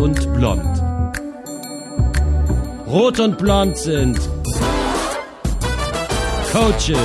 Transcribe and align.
und 0.00 0.32
Blond. 0.34 0.82
Rot 2.88 3.20
und 3.20 3.36
Blond 3.36 3.76
sind 3.76 4.18
Coaches, 6.52 6.96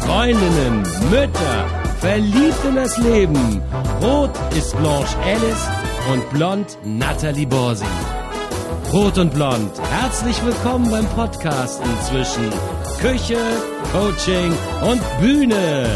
Freundinnen, 0.00 0.82
Mütter, 1.10 1.66
verliebt 2.00 2.64
in 2.66 2.76
das 2.76 2.96
Leben. 2.98 3.62
Rot 4.02 4.30
ist 4.56 4.76
Blanche 4.78 5.16
Alice 5.24 5.68
und 6.12 6.30
Blond 6.30 6.78
Natalie 6.84 7.46
Borsi. 7.46 7.84
Rot 8.92 9.18
und 9.18 9.34
Blond, 9.34 9.72
herzlich 10.00 10.42
willkommen 10.44 10.90
beim 10.90 11.06
Podcasten 11.08 11.90
zwischen 12.08 12.50
Küche, 13.00 13.38
Coaching 13.92 14.52
und 14.90 15.02
Bühne. 15.20 15.86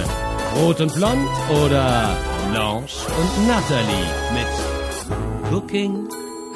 Rot 0.57 0.81
und 0.81 0.95
Blond 0.95 1.27
oder 1.65 2.17
Blanche 2.53 2.97
und 3.19 3.49
Natalie 3.49 4.07
mit 4.33 5.51
Looking 5.51 6.07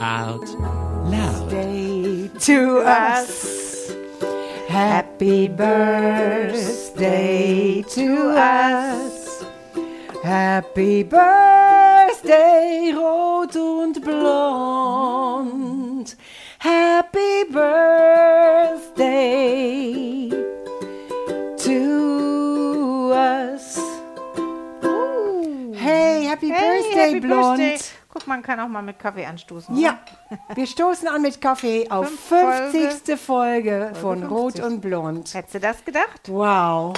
Out 0.01 0.49
Loud. 1.11 1.51
Day 1.51 2.31
to 2.41 2.79
us. 2.79 3.91
Happy 4.69 5.49
birthday 5.49 6.93
to 7.83 8.31
us. 8.31 9.45
Happy 10.23 11.03
birthday, 11.03 12.93
rot 12.95 13.57
und 13.57 14.01
blond. 14.05 15.35
Happy 16.61 17.45
birthday 17.51 18.29
to 21.57 23.11
us. 23.15 23.79
Hey, 25.75 26.23
happy 26.25 26.51
birthday, 26.51 26.93
happy 26.95 27.21
blond. 27.21 27.59
Birthday. 27.59 27.98
Guck, 28.11 28.27
man 28.27 28.43
kann 28.43 28.59
auch 28.61 28.69
mal 28.69 28.83
mit 28.83 28.99
Kaffee 28.99 29.27
anstoßen. 29.27 29.75
oder? 29.77 29.83
Ja, 29.85 29.99
wir 30.55 30.67
stoßen 30.67 31.09
an 31.09 31.21
mit 31.23 31.41
Kaffee 31.41 31.91
auf 31.91 32.09
Fünf 32.09 32.71
50. 32.71 33.19
Folge, 33.21 33.93
von 34.01 34.21
50. 34.21 34.31
Rot 34.31 34.61
und 34.61 34.81
Blond. 34.81 35.35
Hättest 35.35 35.55
du 35.55 35.61
das 35.61 35.85
gedacht? 35.85 36.21
Wow. 36.29 36.95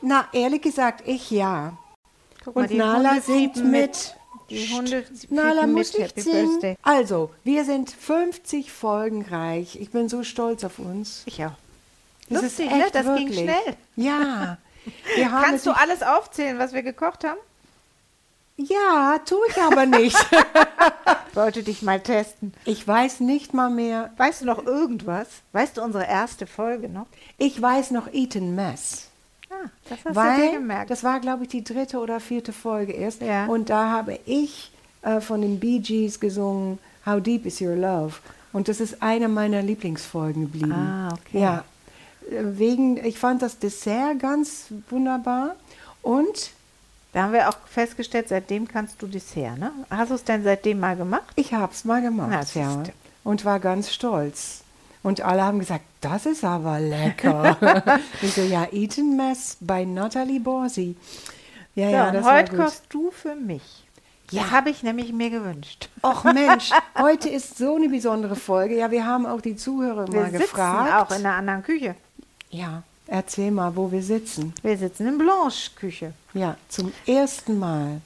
Na, 0.00 0.28
ehrlich 0.32 0.62
gesagt, 0.62 1.02
ich 1.06 1.30
ja. 1.30 1.72
Guck 2.44 2.54
mal, 2.54 2.62
Und 2.62 2.70
die 2.70 2.76
Nala 2.76 3.10
Hunde 3.10 3.22
singt 3.22 3.54
fiepen 3.54 3.70
mit. 3.70 4.14
Die 4.50 4.68
Hunde 4.72 5.04
Nala 5.30 5.66
mit. 5.66 5.76
muss 5.76 5.92
nicht 5.98 6.10
Happy 6.10 6.20
singen. 6.20 6.50
Birthday. 6.60 6.76
Also, 6.82 7.30
wir 7.42 7.64
sind 7.64 7.90
50 7.90 8.70
Folgen 8.70 9.22
reich. 9.24 9.76
Ich 9.80 9.90
bin 9.90 10.08
so 10.08 10.22
stolz 10.22 10.62
auf 10.62 10.78
uns. 10.78 11.22
Ich 11.26 11.42
auch. 11.44 11.52
Das 12.28 12.42
Lustig, 12.42 12.66
ist 12.66 12.72
ne? 12.76 12.84
echt 12.84 12.94
Das 12.94 13.06
ging 13.06 13.16
wirklich. 13.28 13.38
schnell. 13.40 13.76
Ja. 13.96 14.58
Kannst 15.42 15.66
du 15.66 15.70
es 15.70 15.76
alles 15.76 16.02
aufzählen, 16.02 16.58
was 16.58 16.72
wir 16.74 16.82
gekocht 16.82 17.24
haben? 17.24 17.38
Ja, 18.56 19.18
tue 19.24 19.38
ich 19.48 19.56
aber 19.62 19.86
nicht. 19.86 20.16
Wollte 21.34 21.62
dich 21.62 21.82
mal 21.82 22.00
testen. 22.00 22.52
Ich 22.64 22.86
weiß 22.86 23.20
nicht 23.20 23.52
mal 23.54 23.70
mehr. 23.70 24.10
Weißt 24.16 24.42
du 24.42 24.46
noch 24.46 24.64
irgendwas? 24.64 25.26
Weißt 25.52 25.76
du 25.76 25.82
unsere 25.82 26.06
erste 26.06 26.46
Folge 26.46 26.88
noch? 26.88 27.06
Ich 27.38 27.60
weiß 27.60 27.90
noch 27.90 28.06
Eton 28.12 28.54
Mess. 28.54 29.08
Ah, 29.50 29.68
das 29.88 29.98
hast 29.98 30.06
du 30.06 30.10
dir 30.10 30.16
Weil 30.16 30.52
gemerkt. 30.52 30.90
das 30.90 31.02
war, 31.02 31.18
glaube 31.20 31.44
ich, 31.44 31.48
die 31.48 31.64
dritte 31.64 31.98
oder 31.98 32.20
vierte 32.20 32.52
Folge 32.52 32.92
erst. 32.92 33.20
Ja. 33.22 33.46
Und 33.46 33.70
da 33.70 33.90
habe 33.90 34.18
ich 34.26 34.70
äh, 35.02 35.20
von 35.20 35.40
den 35.42 35.58
Bee 35.58 35.80
Gees 35.80 36.20
gesungen, 36.20 36.78
How 37.04 37.20
Deep 37.20 37.46
Is 37.46 37.60
Your 37.60 37.74
Love? 37.76 38.14
Und 38.52 38.68
das 38.68 38.78
ist 38.80 39.02
eine 39.02 39.28
meiner 39.28 39.62
Lieblingsfolgen 39.62 40.42
geblieben. 40.42 40.72
Ah, 40.72 41.08
okay. 41.12 41.40
Ja, 41.40 41.64
Äh, 42.30 42.56
wegen, 42.58 43.04
ich 43.04 43.18
fand 43.18 43.42
das 43.42 43.58
Dessert 43.58 44.20
ganz 44.20 44.66
wunderbar. 44.90 45.56
Und 46.02 46.50
da 47.14 47.22
haben 47.22 47.32
wir 47.32 47.48
auch 47.48 47.56
festgestellt, 47.66 48.28
seitdem 48.28 48.68
kannst 48.68 49.00
du 49.00 49.06
Dessert, 49.06 49.56
ne? 49.58 49.72
Hast 49.88 50.10
du 50.10 50.14
es 50.16 50.24
denn 50.24 50.44
seitdem 50.44 50.80
mal 50.80 50.96
gemacht? 50.96 51.32
ich 51.36 51.54
habe 51.54 51.72
es 51.72 51.84
mal 51.86 52.02
Na, 52.02 52.08
gemacht, 52.08 52.54
ja. 52.54 52.70
siehste. 52.70 52.92
Und 53.24 53.44
war 53.46 53.58
ganz 53.60 53.90
stolz. 53.92 54.60
Und 55.02 55.20
alle 55.22 55.42
haben 55.42 55.58
gesagt, 55.58 55.84
das 56.02 56.26
ist 56.26 56.44
aber 56.44 56.78
lecker. 56.80 57.56
ich 58.22 58.34
so, 58.34 58.42
ja, 58.42 58.66
Eton 58.72 59.16
Mess 59.16 59.56
bei 59.60 59.84
Natalie 59.84 60.40
Borsi. 60.40 60.96
Ja, 61.74 61.86
So, 61.88 61.92
ja, 61.94 62.10
das 62.10 62.24
war 62.24 62.36
heute 62.38 62.56
gut. 62.56 62.64
kochst 62.66 62.84
du 62.90 63.10
für 63.10 63.34
mich. 63.34 63.62
Ja. 64.30 64.42
Das 64.42 64.50
habe 64.52 64.70
ich 64.70 64.82
nämlich 64.82 65.12
mir 65.12 65.28
gewünscht. 65.30 65.90
Och 66.02 66.24
Mensch, 66.24 66.70
heute 66.98 67.28
ist 67.28 67.58
so 67.58 67.76
eine 67.76 67.88
besondere 67.90 68.34
Folge. 68.36 68.76
Ja, 68.76 68.90
wir 68.90 69.04
haben 69.06 69.26
auch 69.26 69.40
die 69.42 69.56
Zuhörer 69.56 70.08
Wir 70.10 70.20
mal 70.20 70.30
sitzen 70.30 70.42
gefragt. 70.42 70.92
auch 70.94 71.10
in 71.16 71.24
einer 71.26 71.34
anderen 71.36 71.62
Küche. 71.62 71.94
ja, 72.50 72.82
erzähl 73.06 73.50
mal, 73.50 73.76
wo 73.76 73.92
wir 73.92 74.02
sitzen. 74.02 74.54
Wir 74.62 74.78
sitzen 74.78 75.06
in 75.06 75.18
Blanche-Küche. 75.18 76.14
Ja, 76.34 76.56
zum 76.68 76.92
ersten 77.06 77.58
Mal. 77.58 78.00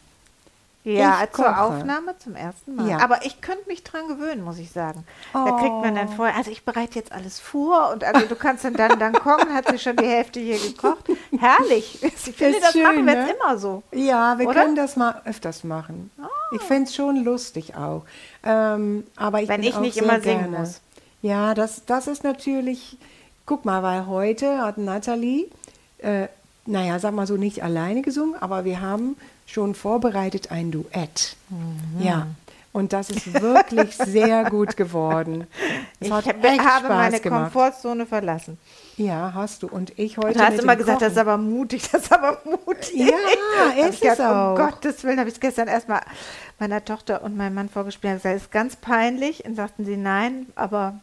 Ja, 0.85 1.23
Ich 1.25 1.33
zur 1.33 1.45
koche. 1.45 1.61
Aufnahme 1.61 2.17
zum 2.19 2.35
ersten 2.35 2.77
Mal. 2.77 2.89
Ja. 2.89 2.99
Aber 3.01 3.25
ich 3.27 3.41
könnte 3.43 3.67
mich 3.69 3.85
dran 3.85 4.09
gewöhnen, 4.09 4.43
muss 4.43 4.59
ich 4.59 4.71
sagen. 4.71 5.05
Da 5.35 5.45
kriegt 5.59 5.73
man 5.83 5.95
dann 5.97 6.09
Oh. 6.09 6.17
vorher, 6.17 6.37
also 6.37 6.51
ich 6.51 6.65
bereite 6.65 6.99
jetzt 6.99 7.13
alles 7.13 7.39
vor 7.41 7.91
und 7.93 8.05
also 8.05 8.27
du 8.27 8.35
kannst 8.37 8.65
dann 8.65 8.73
dann, 8.75 8.99
dann 8.99 9.13
kommen, 9.13 9.53
hat 9.53 9.69
sie 9.69 9.79
schon 9.79 9.97
die 9.97 10.07
Hälfte 10.07 10.41
hier 10.41 10.59
gekocht. 10.59 11.05
Herrlich. 11.39 11.99
Ich 12.03 12.35
finde, 12.37 12.57
Ist 12.59 12.63
das 12.65 12.73
schön, 12.73 12.83
machen 12.85 13.07
wir 13.07 13.15
ne? 13.15 13.27
jetzt 13.27 13.35
immer 13.41 13.59
so. 13.59 13.83
Ja, 13.93 14.39
wir 14.39 14.49
Oder? 14.49 14.63
Können 14.63 14.77
das 14.77 14.97
mal 14.97 15.21
öfters 15.25 15.65
machen. 15.65 16.11
Ich 16.53 16.63
fände 16.63 16.85
es 16.89 16.95
schon 16.95 17.17
lustig 17.25 17.75
auch. 17.75 18.05
Ähm, 18.45 19.05
aber 19.17 19.43
ich 19.43 19.49
Wenn 19.49 19.63
ich 19.63 19.75
auch 19.75 19.81
nicht 19.81 19.97
immer 19.99 20.21
singen 20.21 20.51
gerne. 20.51 20.59
muss. 20.61 20.81
Ja, 21.21 21.55
das, 21.55 21.85
das 21.87 22.07
ist 22.07 22.25
natürlich, 22.25 22.97
guck 23.45 23.65
mal, 23.65 23.83
weil 23.83 24.07
heute 24.07 24.61
hat 24.63 24.79
Nathalie, 24.79 25.47
äh, 25.99 26.29
naja, 26.69 26.99
sag 26.99 27.15
mal 27.15 27.27
so, 27.27 27.37
nicht 27.37 27.63
alleine 27.63 28.03
gesungen, 28.03 28.35
aber 28.41 28.65
wir 28.65 28.81
haben 28.81 29.17
schon 29.47 29.75
vorbereitet 29.75 30.51
ein 30.51 30.71
Duett. 30.71 31.37
Mhm. 31.49 32.03
Ja. 32.03 32.27
Und 32.71 32.93
das 32.93 33.09
ist 33.11 33.33
wirklich 33.43 33.97
sehr 34.07 34.45
gut 34.51 34.77
geworden. 34.77 35.47
Es 36.01 36.09
Ich 36.09 36.13
hab- 36.13 36.27
habe 36.27 36.55
Spaß 36.55 36.83
meine 36.89 37.21
gemacht. 37.21 37.53
Komfortzone 37.53 38.07
verlassen. 38.07 38.59
Ja, 38.99 39.33
hast 39.35 39.63
du. 39.63 39.69
Und 39.69 39.99
ich 39.99 40.19
heute 40.19 40.39
Du 40.39 40.45
hast 40.45 40.59
immer 40.61 40.77
gesagt, 40.77 41.01
das 41.01 41.09
Kochen. 41.09 41.13
ist 41.13 41.19
aber 41.19 41.39
mutig, 41.39 41.89
das 41.91 42.03
ist 42.03 42.13
aber 42.13 42.39
mutig. 42.45 42.95
Ja, 42.95 43.87
ist 43.89 44.05
es 44.05 44.21
auch. 44.21 44.51
Um 44.51 44.57
Gottes 44.57 45.03
Willen, 45.05 45.19
habe 45.19 45.29
ich 45.29 45.37
es 45.37 45.41
gestern 45.41 45.67
erstmal 45.69 46.03
meiner 46.59 46.85
Tochter 46.85 47.23
und 47.23 47.37
meinem 47.37 47.55
Mann 47.55 47.69
vorgespielt. 47.69 48.17
Ich 48.17 48.23
gesagt, 48.23 48.35
das 48.37 48.43
ist 48.43 48.53
ganz 48.53 48.77
peinlich. 48.77 49.45
Und 49.45 49.55
sagten 49.57 49.85
sie, 49.87 49.97
nein, 49.97 50.47
aber 50.55 50.99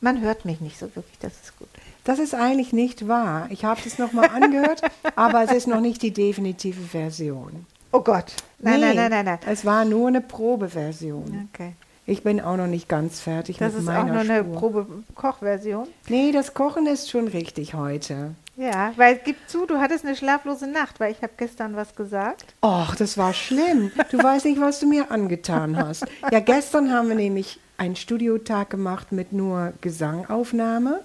man 0.00 0.20
hört 0.22 0.44
mich 0.46 0.60
nicht 0.60 0.78
so 0.78 0.86
wirklich, 0.96 1.18
das 1.20 1.32
ist 1.42 1.58
gut. 1.58 1.68
Das 2.10 2.18
ist 2.18 2.34
eigentlich 2.34 2.72
nicht 2.72 3.06
wahr. 3.06 3.46
Ich 3.50 3.64
habe 3.64 3.80
es 3.86 3.96
nochmal 3.96 4.30
angehört, 4.30 4.82
aber 5.14 5.44
es 5.44 5.52
ist 5.52 5.68
noch 5.68 5.80
nicht 5.80 6.02
die 6.02 6.10
definitive 6.10 6.80
Version. 6.80 7.66
Oh 7.92 8.00
Gott. 8.00 8.32
Nein, 8.58 8.80
Nee, 8.80 8.86
nein, 8.86 8.96
nein, 8.96 9.10
nein, 9.10 9.24
nein. 9.26 9.38
Es 9.46 9.64
war 9.64 9.84
nur 9.84 10.08
eine 10.08 10.20
Probeversion. 10.20 11.48
Okay. 11.54 11.74
Ich 12.06 12.24
bin 12.24 12.40
auch 12.40 12.56
noch 12.56 12.66
nicht 12.66 12.88
ganz 12.88 13.20
fertig 13.20 13.58
Das 13.58 13.74
mit 13.74 13.82
ist 13.82 13.88
auch 13.88 13.92
meiner 13.92 14.24
nur 14.24 14.34
eine 14.34 14.40
Spur. 14.40 14.56
Probe-Kochversion. 14.58 15.86
Nee, 16.08 16.32
das 16.32 16.52
Kochen 16.52 16.88
ist 16.88 17.08
schon 17.10 17.28
richtig 17.28 17.74
heute. 17.74 18.34
Ja, 18.56 18.92
weil 18.96 19.20
gib 19.24 19.36
zu, 19.46 19.64
du 19.66 19.78
hattest 19.78 20.04
eine 20.04 20.16
schlaflose 20.16 20.66
Nacht, 20.66 20.98
weil 20.98 21.12
ich 21.12 21.22
habe 21.22 21.34
gestern 21.36 21.76
was 21.76 21.94
gesagt. 21.94 22.56
Och, 22.60 22.96
das 22.96 23.18
war 23.18 23.32
schlimm. 23.34 23.92
Du 24.10 24.20
weißt 24.20 24.46
nicht, 24.46 24.60
was 24.60 24.80
du 24.80 24.88
mir 24.88 25.12
angetan 25.12 25.76
hast. 25.76 26.06
Ja, 26.32 26.40
gestern 26.40 26.92
haben 26.92 27.08
wir 27.08 27.14
nämlich 27.14 27.60
einen 27.78 27.94
Studiotag 27.94 28.68
gemacht 28.68 29.12
mit 29.12 29.32
nur 29.32 29.74
Gesangaufnahme, 29.80 31.00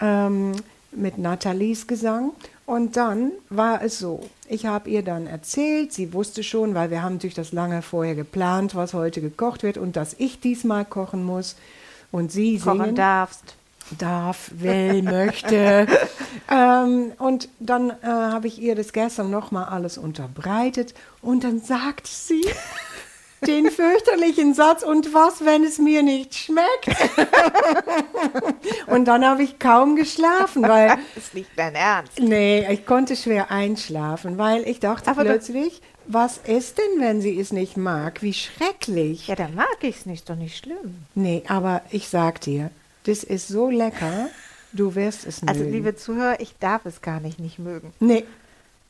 ähm, 0.00 0.52
mit 0.92 1.18
Nathalies 1.18 1.86
Gesang. 1.86 2.32
Und 2.66 2.96
dann 2.96 3.32
war 3.48 3.82
es 3.82 3.98
so, 3.98 4.20
ich 4.48 4.66
habe 4.66 4.90
ihr 4.90 5.02
dann 5.02 5.26
erzählt, 5.26 5.92
sie 5.92 6.12
wusste 6.12 6.42
schon, 6.42 6.74
weil 6.74 6.90
wir 6.90 7.02
haben 7.02 7.14
natürlich 7.14 7.34
das 7.34 7.52
lange 7.52 7.82
vorher 7.82 8.14
geplant, 8.14 8.74
was 8.74 8.94
heute 8.94 9.20
gekocht 9.20 9.62
wird 9.62 9.76
und 9.76 9.96
dass 9.96 10.14
ich 10.18 10.40
diesmal 10.40 10.84
kochen 10.84 11.24
muss 11.24 11.56
und 12.12 12.30
sie 12.30 12.58
Kochen 12.58 12.78
singen 12.78 12.94
darfst. 12.94 13.56
darf, 13.98 14.52
will, 14.54 15.02
möchte. 15.02 15.86
ähm, 16.50 17.12
und 17.18 17.48
dann 17.58 17.90
äh, 17.90 18.06
habe 18.06 18.46
ich 18.46 18.60
ihr 18.60 18.76
das 18.76 18.92
gestern 18.92 19.30
nochmal 19.30 19.64
alles 19.64 19.98
unterbreitet 19.98 20.94
und 21.22 21.42
dann 21.42 21.60
sagt 21.60 22.06
sie 22.06 22.44
den 23.46 23.70
fürchterlichen 23.70 24.54
Satz, 24.54 24.82
und 24.82 25.12
was, 25.14 25.44
wenn 25.44 25.64
es 25.64 25.78
mir 25.78 26.02
nicht 26.02 26.34
schmeckt? 26.34 26.88
und 28.86 29.06
dann 29.06 29.24
habe 29.24 29.42
ich 29.42 29.58
kaum 29.58 29.96
geschlafen, 29.96 30.62
weil, 30.62 30.88
Das 31.14 31.24
ist 31.24 31.34
nicht 31.34 31.50
dein 31.56 31.74
Ernst. 31.74 32.18
nee, 32.18 32.66
ich 32.72 32.86
konnte 32.86 33.16
schwer 33.16 33.50
einschlafen, 33.50 34.38
weil 34.38 34.66
ich 34.68 34.80
dachte 34.80 35.10
Aber 35.10 35.24
plötzlich, 35.24 35.80
was 36.06 36.38
ist 36.38 36.78
denn, 36.78 37.00
wenn 37.00 37.20
sie 37.20 37.38
es 37.38 37.52
nicht 37.52 37.76
mag? 37.76 38.22
Wie 38.22 38.34
schrecklich. 38.34 39.28
Ja, 39.28 39.36
dann 39.36 39.54
mag 39.54 39.76
ich 39.82 39.96
es 39.98 40.06
nicht, 40.06 40.28
doch 40.28 40.36
nicht 40.36 40.56
schlimm. 40.56 40.96
Nee, 41.14 41.42
aber 41.48 41.82
ich 41.90 42.08
sag 42.08 42.40
dir, 42.40 42.70
das 43.04 43.22
ist 43.24 43.48
so 43.48 43.70
lecker, 43.70 44.28
du 44.72 44.94
wirst 44.94 45.26
es 45.26 45.40
Also, 45.46 45.60
mögen. 45.60 45.72
liebe 45.72 45.96
Zuhörer, 45.96 46.40
ich 46.40 46.54
darf 46.58 46.84
es 46.86 47.00
gar 47.00 47.20
nicht 47.20 47.38
nicht 47.38 47.58
mögen. 47.58 47.92
Nee, 48.00 48.24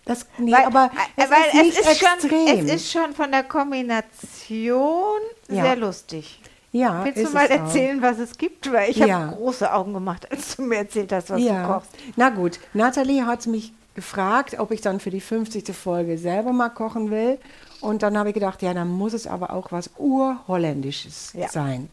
das, 0.04 0.26
nee 0.38 0.52
Weil- 0.52 0.64
aber 0.64 0.90
äh, 1.16 1.22
es 1.24 1.30
weil 1.30 1.38
ist 1.46 1.54
nicht 1.54 1.78
extrem. 1.88 2.30
Schon, 2.58 2.68
es 2.68 2.74
ist 2.74 2.90
schon 2.92 3.12
von 3.14 3.30
der 3.30 3.44
Kombination 3.44 5.20
Ja. 5.48 5.62
sehr 5.64 5.76
lustig. 5.76 6.40
ja, 6.72 7.04
Willst 7.04 7.18
ist 7.18 7.30
du 7.30 7.34
mal 7.34 7.44
es 7.46 7.50
auch. 7.50 7.64
erzählen, 7.64 8.00
was 8.02 8.18
es 8.18 8.36
gibt? 8.38 8.72
Weil 8.72 8.90
ich 8.90 8.96
Ja. 8.96 9.20
habe 9.20 9.36
große 9.36 9.72
Augen 9.72 9.92
gemacht, 9.92 10.30
als 10.30 10.56
du 10.56 10.62
mir 10.62 10.76
erzählt 10.78 11.12
hast, 11.12 11.30
was 11.30 11.40
ja. 11.40 11.66
du 11.66 11.72
kochst. 11.74 11.90
Na 12.16 12.30
gut, 12.30 12.58
Nathalie 12.74 13.26
hat 13.26 13.46
mich 13.46 13.72
gefragt, 13.94 14.56
ob 14.58 14.70
ich 14.70 14.80
dann 14.80 15.00
für 15.00 15.10
die 15.10 15.20
50. 15.20 15.74
Folge 15.74 16.16
selber 16.16 16.52
mal 16.52 16.68
kochen 16.70 17.10
will. 17.10 17.38
Und 17.80 18.02
dann 18.02 18.16
habe 18.18 18.28
ich 18.28 18.34
gedacht, 18.34 18.62
ja, 18.62 18.72
dann 18.74 18.88
muss 18.88 19.14
es 19.14 19.26
aber 19.26 19.52
auch 19.52 19.72
was 19.72 19.90
Urholländisches 19.98 21.32
sein. 21.50 21.88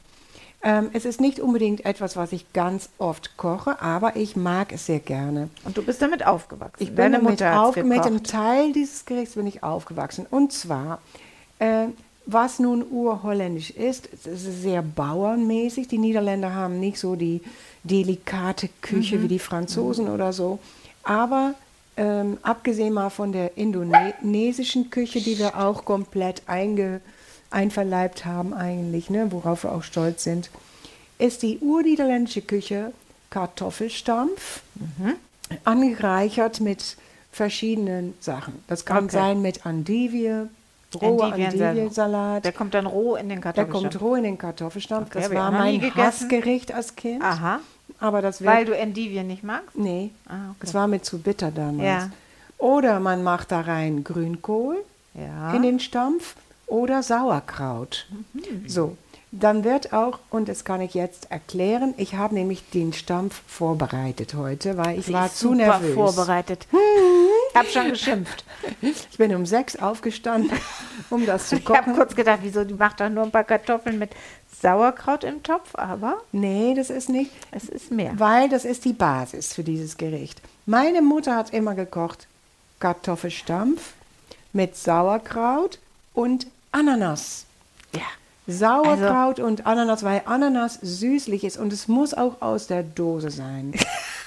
Ähm, 0.63 0.89
es 0.93 1.05
ist 1.05 1.21
nicht 1.21 1.39
unbedingt 1.39 1.85
etwas, 1.85 2.17
was 2.17 2.31
ich 2.31 2.51
ganz 2.51 2.89
oft 2.97 3.37
koche, 3.37 3.79
aber 3.81 4.15
ich 4.15 4.35
mag 4.35 4.71
es 4.71 4.87
sehr 4.87 4.99
gerne. 4.99 5.49
Und 5.65 5.77
du 5.77 5.83
bist 5.83 6.01
damit 6.01 6.25
aufgewachsen. 6.25 6.81
Ich 6.81 6.89
bin 6.89 6.97
Deine 6.97 7.17
damit 7.17 7.31
Mutter 7.31 7.61
auf, 7.61 7.75
mit 7.75 8.05
dem. 8.05 8.23
Teil 8.23 8.73
dieses 8.73 9.05
Gerichts 9.05 9.35
bin 9.35 9.45
ich 9.45 9.61
aufgewachsen. 9.61 10.25
Und 10.29 10.51
zwar, 10.51 10.99
äh, 11.59 11.87
was 12.25 12.57
nun 12.59 12.83
urholländisch 12.89 13.69
ist, 13.69 14.09
es 14.11 14.25
ist 14.25 14.63
sehr 14.63 14.81
bauernmäßig. 14.81 15.87
Die 15.87 15.99
Niederländer 15.99 16.53
haben 16.53 16.79
nicht 16.79 16.99
so 16.99 17.15
die 17.15 17.41
delikate 17.83 18.69
Küche 18.81 19.21
wie 19.21 19.27
die 19.27 19.39
Franzosen 19.39 20.09
oder 20.09 20.33
so. 20.33 20.59
Aber 21.03 21.53
ähm, 21.97 22.37
abgesehen 22.41 22.93
mal 22.93 23.09
von 23.09 23.31
der 23.31 23.57
indonesischen 23.57 24.89
Küche, 24.89 25.21
die 25.21 25.37
wir 25.37 25.57
auch 25.57 25.85
komplett 25.85 26.41
einge, 26.47 26.99
einverleibt 27.49 28.25
haben 28.25 28.53
eigentlich, 28.53 29.09
ne, 29.09 29.31
worauf 29.31 29.63
wir 29.63 29.71
auch 29.71 29.83
stolz 29.83 30.23
sind, 30.23 30.49
ist 31.17 31.41
die 31.43 31.59
urniederländische 31.59 32.41
Küche 32.41 32.91
Kartoffelstampf, 33.29 34.61
angereichert 35.63 36.59
mit 36.59 36.97
verschiedenen 37.31 38.13
Sachen. 38.19 38.53
Das 38.67 38.85
kann 38.85 39.05
Okay. 39.05 39.13
sein 39.13 39.41
mit 39.41 39.65
Andivie, 39.65 40.47
rohe. 41.01 41.33
Andiviensalat. 41.33 42.45
Der 42.45 42.51
kommt 42.51 42.73
dann 42.73 42.85
roh 42.85 43.15
in 43.15 43.29
den 43.29 43.41
Der 43.41 43.53
Kartoffelstampf. 43.53 43.93
kommt 43.93 44.01
roh 44.01 44.15
in 44.15 44.23
den 44.23 44.37
Kartoffelstampf. 44.37 45.07
Okay, 45.15 45.21
das 45.21 45.33
war 45.33 45.51
mein. 45.51 45.81
Hassgericht 45.95 46.73
als 46.73 46.95
Kind. 46.95 47.21
Aha. 47.23 47.59
Aber 47.99 48.21
das 48.21 48.43
Weil 48.43 48.65
du 48.65 48.75
Endivien 48.75 49.27
nicht 49.27 49.43
magst? 49.43 49.75
Nee, 49.75 50.11
Ah, 50.27 50.51
okay. 50.51 50.57
es 50.61 50.73
war 50.73 50.87
mir 50.87 51.01
zu 51.01 51.19
bitter 51.19 51.51
damals. 51.51 51.83
Ja. 51.87 52.09
Oder 52.57 52.99
man 52.99 53.23
macht 53.23 53.51
da 53.51 53.61
rein 53.61 54.03
Grünkohl 54.03 54.77
Ja. 55.13 55.53
in 55.53 55.61
den 55.63 55.79
Stampf 55.79 56.35
oder 56.67 57.01
Sauerkraut. 57.03 58.07
Mhm. 58.33 58.67
So, 58.67 58.97
dann 59.31 59.63
wird 59.63 59.91
auch, 59.93 60.19
und 60.29 60.47
das 60.47 60.63
kann 60.63 60.79
ich 60.81 60.93
jetzt 60.93 61.31
erklären, 61.31 61.93
ich 61.97 62.15
habe 62.15 62.33
nämlich 62.33 62.69
den 62.69 62.93
Stampf 62.93 63.41
vorbereitet 63.47 64.33
heute, 64.35 64.77
weil 64.77 64.99
ich 64.99 65.07
Sie 65.07 65.13
war 65.13 65.33
zu 65.33 65.53
nervös. 65.53 65.93
vorbereitet. 65.95 66.67
Ich 67.51 67.55
habe 67.57 67.67
schon 67.69 67.89
geschimpft. 67.89 68.43
Ich 68.81 69.17
bin 69.17 69.33
um 69.35 69.45
sechs 69.45 69.75
aufgestanden, 69.77 70.51
um 71.09 71.25
das 71.25 71.49
zu 71.49 71.55
Ich 71.57 71.65
habe 71.67 71.77
kochen. 71.79 71.95
kurz 71.95 72.15
gedacht, 72.15 72.39
wieso, 72.43 72.63
die 72.63 72.73
macht 72.73 72.99
doch 72.99 73.09
nur 73.09 73.23
ein 73.23 73.31
paar 73.31 73.43
Kartoffeln 73.43 73.97
mit 73.97 74.11
Sauerkraut 74.61 75.23
im 75.23 75.41
Topf, 75.43 75.73
aber 75.75 76.17
Nee, 76.31 76.73
das 76.75 76.89
ist 76.89 77.09
nicht, 77.09 77.31
es 77.51 77.65
ist 77.69 77.91
mehr. 77.91 78.13
weil 78.17 78.49
das 78.49 78.65
ist 78.65 78.85
die 78.85 78.93
Basis 78.93 79.53
für 79.53 79.63
dieses 79.63 79.97
Gericht. 79.97 80.41
Meine 80.65 81.01
Mutter 81.01 81.35
hat 81.35 81.53
immer 81.53 81.75
gekocht 81.75 82.27
Kartoffelstampf 82.79 83.93
mit 84.53 84.75
Sauerkraut 84.75 85.79
und 86.13 86.47
Ananas. 86.77 87.45
Ja. 87.95 88.01
Sauerkraut 88.45 89.39
und 89.39 89.65
Ananas, 89.65 90.03
weil 90.03 90.21
Ananas 90.25 90.79
süßlich 90.81 91.43
ist 91.43 91.57
und 91.57 91.73
es 91.73 91.87
muss 91.87 92.13
auch 92.13 92.41
aus 92.41 92.67
der 92.67 92.83
Dose 92.83 93.31
sein. 93.31 93.73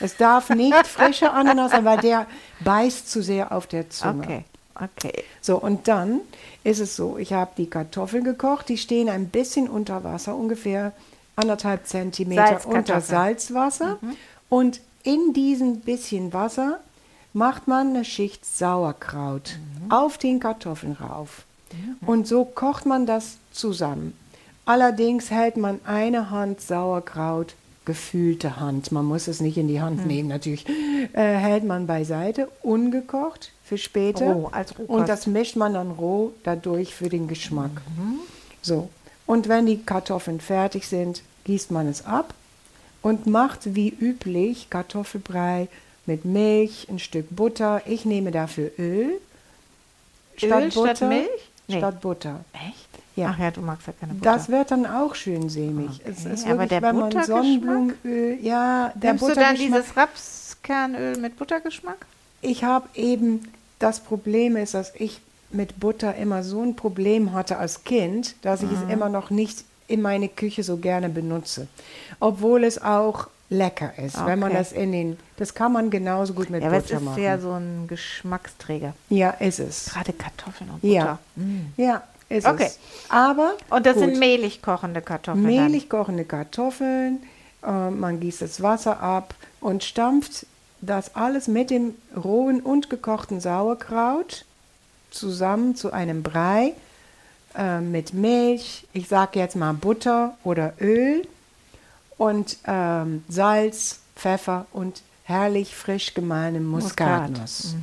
es 0.01 0.17
darf 0.17 0.51
nicht 0.51 0.75
frischer 0.87 1.33
Ananas 1.33 1.71
sein, 1.71 1.85
weil 1.85 1.99
der 1.99 2.27
beißt 2.61 3.09
zu 3.09 3.23
sehr 3.23 3.53
auf 3.53 3.67
der 3.67 3.89
Zunge. 3.89 4.25
Okay, 4.25 4.45
okay. 4.75 5.25
So, 5.41 5.59
und 5.59 5.87
dann 5.87 6.21
ist 6.65 6.81
es 6.81 6.97
so, 6.97 7.17
ich 7.19 7.33
habe 7.33 7.53
die 7.57 7.71
Kartoffeln 7.71 8.25
gekocht, 8.25 8.69
die 8.69 8.79
stehen 8.79 9.09
ein 9.09 9.29
bisschen 9.29 9.69
unter 9.69 10.03
Wasser, 10.03 10.35
ungefähr 10.35 10.93
anderthalb 11.37 11.87
Zentimeter 11.87 12.67
unter 12.67 13.01
Salzwasser. 13.01 13.99
Und 14.49 14.81
in 15.05 15.33
diesem 15.33 15.81
bisschen 15.81 16.33
Wasser 16.33 16.81
macht 17.33 17.69
man 17.69 17.91
eine 17.91 18.05
Schicht 18.05 18.45
Sauerkraut 18.45 19.57
auf 19.89 20.19
den 20.19 20.41
Kartoffeln 20.41 20.93
rauf. 20.93 21.45
Und 22.07 22.27
so 22.27 22.45
kocht 22.45 22.87
man 22.87 23.07
das 23.07 23.39
zusammen. 23.53 24.15
Allerdings 24.65 25.31
hält 25.31 25.57
man 25.57 25.81
eine 25.85 26.31
Hand 26.31 26.61
Sauerkraut, 26.61 27.55
gefühlte 27.85 28.61
Hand, 28.61 28.93
man 28.93 29.05
muss 29.05 29.27
es 29.27 29.41
nicht 29.41 29.57
in 29.57 29.69
die 29.69 29.81
Hand 29.81 30.07
nehmen 30.07 30.29
natürlich, 30.29 30.69
äh, 31.13 31.35
hält 31.35 31.65
man 31.65 31.87
beiseite, 31.87 32.49
ungekocht 32.63 33.53
für 33.65 33.79
später. 33.79 34.33
Roh, 34.33 34.49
als 34.53 34.73
Rohkost. 34.79 34.91
Und 34.91 35.09
das 35.09 35.27
mischt 35.27 35.57
man 35.57 35.75
dann 35.75 35.91
roh 35.91 36.33
dadurch 36.45 36.95
für 36.95 37.09
den 37.09 37.27
Geschmack. 37.27 37.71
So. 38.63 38.91
Und 39.27 39.49
wenn 39.49 39.67
die 39.67 39.83
Kartoffeln 39.83 40.41
fertig 40.41 40.87
sind, 40.87 41.23
gießt 41.45 41.71
man 41.71 41.89
es 41.89 42.05
ab 42.05 42.35
und 43.03 43.27
macht 43.27 43.75
wie 43.75 43.89
üblich 43.89 44.71
Kartoffelbrei 44.71 45.69
mit 46.07 46.25
Milch, 46.25 46.89
ein 46.91 46.99
Stück 46.99 47.27
Butter. 47.31 47.83
Ich 47.87 48.05
nehme 48.05 48.31
dafür 48.31 48.71
Öl. 48.79 49.21
Öl 50.43 50.71
statt 50.71 51.01
Milch? 51.03 51.50
Nee. 51.71 51.79
Statt 51.79 52.01
Butter. 52.01 52.45
Echt? 52.53 52.89
Ja. 53.17 53.33
Ach 53.35 53.39
ja, 53.39 53.51
du 53.51 53.61
magst 53.61 53.87
ja 53.87 53.93
keine 53.99 54.15
Butter. 54.15 54.33
Das 54.33 54.49
wird 54.49 54.71
dann 54.71 54.87
auch 54.87 55.15
schön 55.15 55.49
sämig. 55.49 56.01
Es 56.05 56.21
Okay, 56.25 56.35
ist 56.35 56.45
aber 56.47 56.53
wirklich, 56.61 56.69
der 56.71 56.83
wenn 56.83 56.97
man? 56.99 57.25
Sonnenblumenöl, 57.25 58.39
ja, 58.43 58.93
der 58.95 59.13
Nimmst 59.15 59.29
du 59.29 59.35
dann 59.35 59.57
dieses 59.57 59.97
Rapskernöl 59.97 61.17
mit 61.19 61.37
Buttergeschmack? 61.37 62.07
Ich 62.43 62.65
habe 62.65 62.89
eben, 62.95 63.49
das 63.79 64.01
Problem 64.01 64.57
ist, 64.57 64.75
dass 64.75 64.93
ich 64.95 65.21
mit 65.51 65.81
Butter 65.81 66.15
immer 66.15 66.43
so 66.45 66.63
ein 66.63 66.77
Problem 66.77 67.33
hatte 67.33 67.59
als 67.59 67.85
Kind, 67.85 68.37
dass 68.43 68.63
ich 68.63 68.71
Mhm. 68.71 68.77
es 68.87 68.93
immer 68.93 69.09
noch 69.09 69.31
nicht 69.31 69.65
in 69.89 70.01
meine 70.01 70.29
Küche 70.29 70.63
so 70.63 70.77
gerne 70.77 71.09
benutze. 71.09 71.67
Obwohl 72.21 72.63
es 72.65 72.81
auch 72.81 73.27
lecker 73.51 73.93
ist, 73.99 74.17
wenn 74.27 74.39
man 74.39 74.51
Okay. 74.53 74.59
das 74.59 74.73
in 74.73 74.93
den, 74.93 75.19
das 75.37 75.55
kann 75.55 75.73
man 75.73 75.91
genauso 75.91 76.35
gut 76.35 76.51
mit 76.51 76.63
Ja, 76.63 76.69
aber 76.69 76.77
es 76.79 76.85
Butter 76.85 76.97
ist 76.99 77.03
machen. 77.05 77.23
ja 77.23 77.39
so 77.39 77.51
ein 77.53 77.87
Geschmacksträger. 77.89 78.95
ja, 79.09 79.31
ist 79.31 79.59
es. 79.59 79.87
Gerade 79.87 80.13
Kartoffeln 80.13 80.71
und 80.71 80.81
Butter. 80.81 80.95
Ja, 80.95 81.19
ja, 81.77 82.03
ist 82.29 82.47
Okay. 82.47 82.67
es. 82.67 82.79
Aber 83.09 83.55
Und 83.69 83.87
das 83.87 83.95
gut. 83.95 84.05
sind 84.05 84.19
mehlig 84.21 84.63
kochende 84.63 85.03
Kartoffeln. 85.03 85.45
mehlig 85.45 85.89
kochende 85.91 86.25
Kartoffeln, 86.25 87.23
äh, 87.67 87.91
man 87.91 88.21
gießt 88.21 88.43
das 88.43 88.63
Wasser 88.63 89.01
ab 89.01 89.35
und 89.61 89.83
stampft 89.85 90.47
das 90.81 91.15
alles 91.17 91.49
mit 91.49 91.71
dem 91.71 91.95
rohen 92.17 92.61
und 92.61 92.89
gekochten 92.89 93.41
Sauerkraut 93.41 94.45
zusammen 95.11 95.75
zu 95.75 95.93
einem 95.93 96.23
Brei 96.23 96.73
äh, 97.59 97.81
mit 97.81 98.15
Milch, 98.15 98.87
ich 98.93 99.09
sage 99.09 99.41
jetzt 99.41 99.57
mal 99.57 99.75
Butter 99.75 100.37
oder 100.45 100.73
Öl 100.81 101.27
und 102.21 102.59
ähm, 102.67 103.25
Salz, 103.31 104.01
Pfeffer 104.15 104.67
und 104.75 105.01
herrlich 105.25 105.75
frisch 105.75 106.13
gemahlene 106.13 106.61
Muskatnuss. 106.61 107.75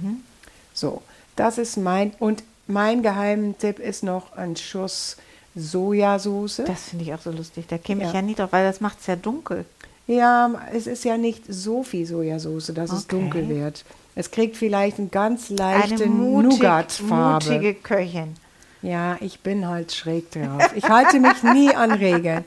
So, 0.76 1.02
das 1.36 1.58
ist 1.58 1.76
mein 1.78 2.12
und 2.20 2.44
mein 2.68 3.02
Geheimtipp 3.02 3.80
ist 3.80 4.04
noch 4.04 4.34
ein 4.38 4.56
Schuss 4.56 5.18
Sojasauce. 5.56 6.62
Das 6.68 6.84
finde 6.90 7.06
ich 7.06 7.14
auch 7.16 7.22
so 7.22 7.32
lustig. 7.32 7.66
Da 7.68 7.80
käme 7.80 8.04
ich 8.04 8.10
Ja. 8.10 8.16
ja 8.16 8.22
nie 8.22 8.36
drauf, 8.36 8.52
weil 8.52 8.64
das 8.64 8.80
macht 8.80 9.00
es 9.00 9.08
ja 9.08 9.16
dunkel. 9.16 9.66
Ja, 10.06 10.52
es 10.72 10.86
ist 10.86 11.04
ja 11.04 11.18
nicht 11.18 11.44
so 11.50 11.82
viel 11.84 12.06
Sojasauce, 12.06 12.72
dass 12.76 12.92
es 12.92 13.06
Okay. 13.06 13.08
dunkel 13.20 13.50
wird. 13.50 13.84
Es 14.16 14.30
kriegt 14.30 14.56
vielleicht 14.56 15.00
eine 15.00 15.08
ganz 15.08 15.50
Eine 15.50 15.58
leichte 15.60 16.06
mutig, 16.08 16.60
Nougat-Farbe. 16.60 17.46
mutige 17.50 17.74
Köchin. 17.74 18.36
Ja, 18.84 19.18
ich 19.20 19.40
bin 19.40 19.68
halt 19.68 19.92
schräg 19.92 20.30
drauf. 20.32 20.72
Ich 20.76 20.88
halte 20.88 21.20
mich 21.20 21.42
nie 21.42 21.74
an 21.74 21.92
Regeln. 21.92 22.44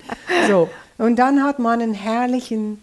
So, 0.47 0.71
und 1.01 1.17
dann 1.17 1.43
hat 1.43 1.59
man 1.59 1.81
einen 1.81 1.95
herrlichen, 1.95 2.83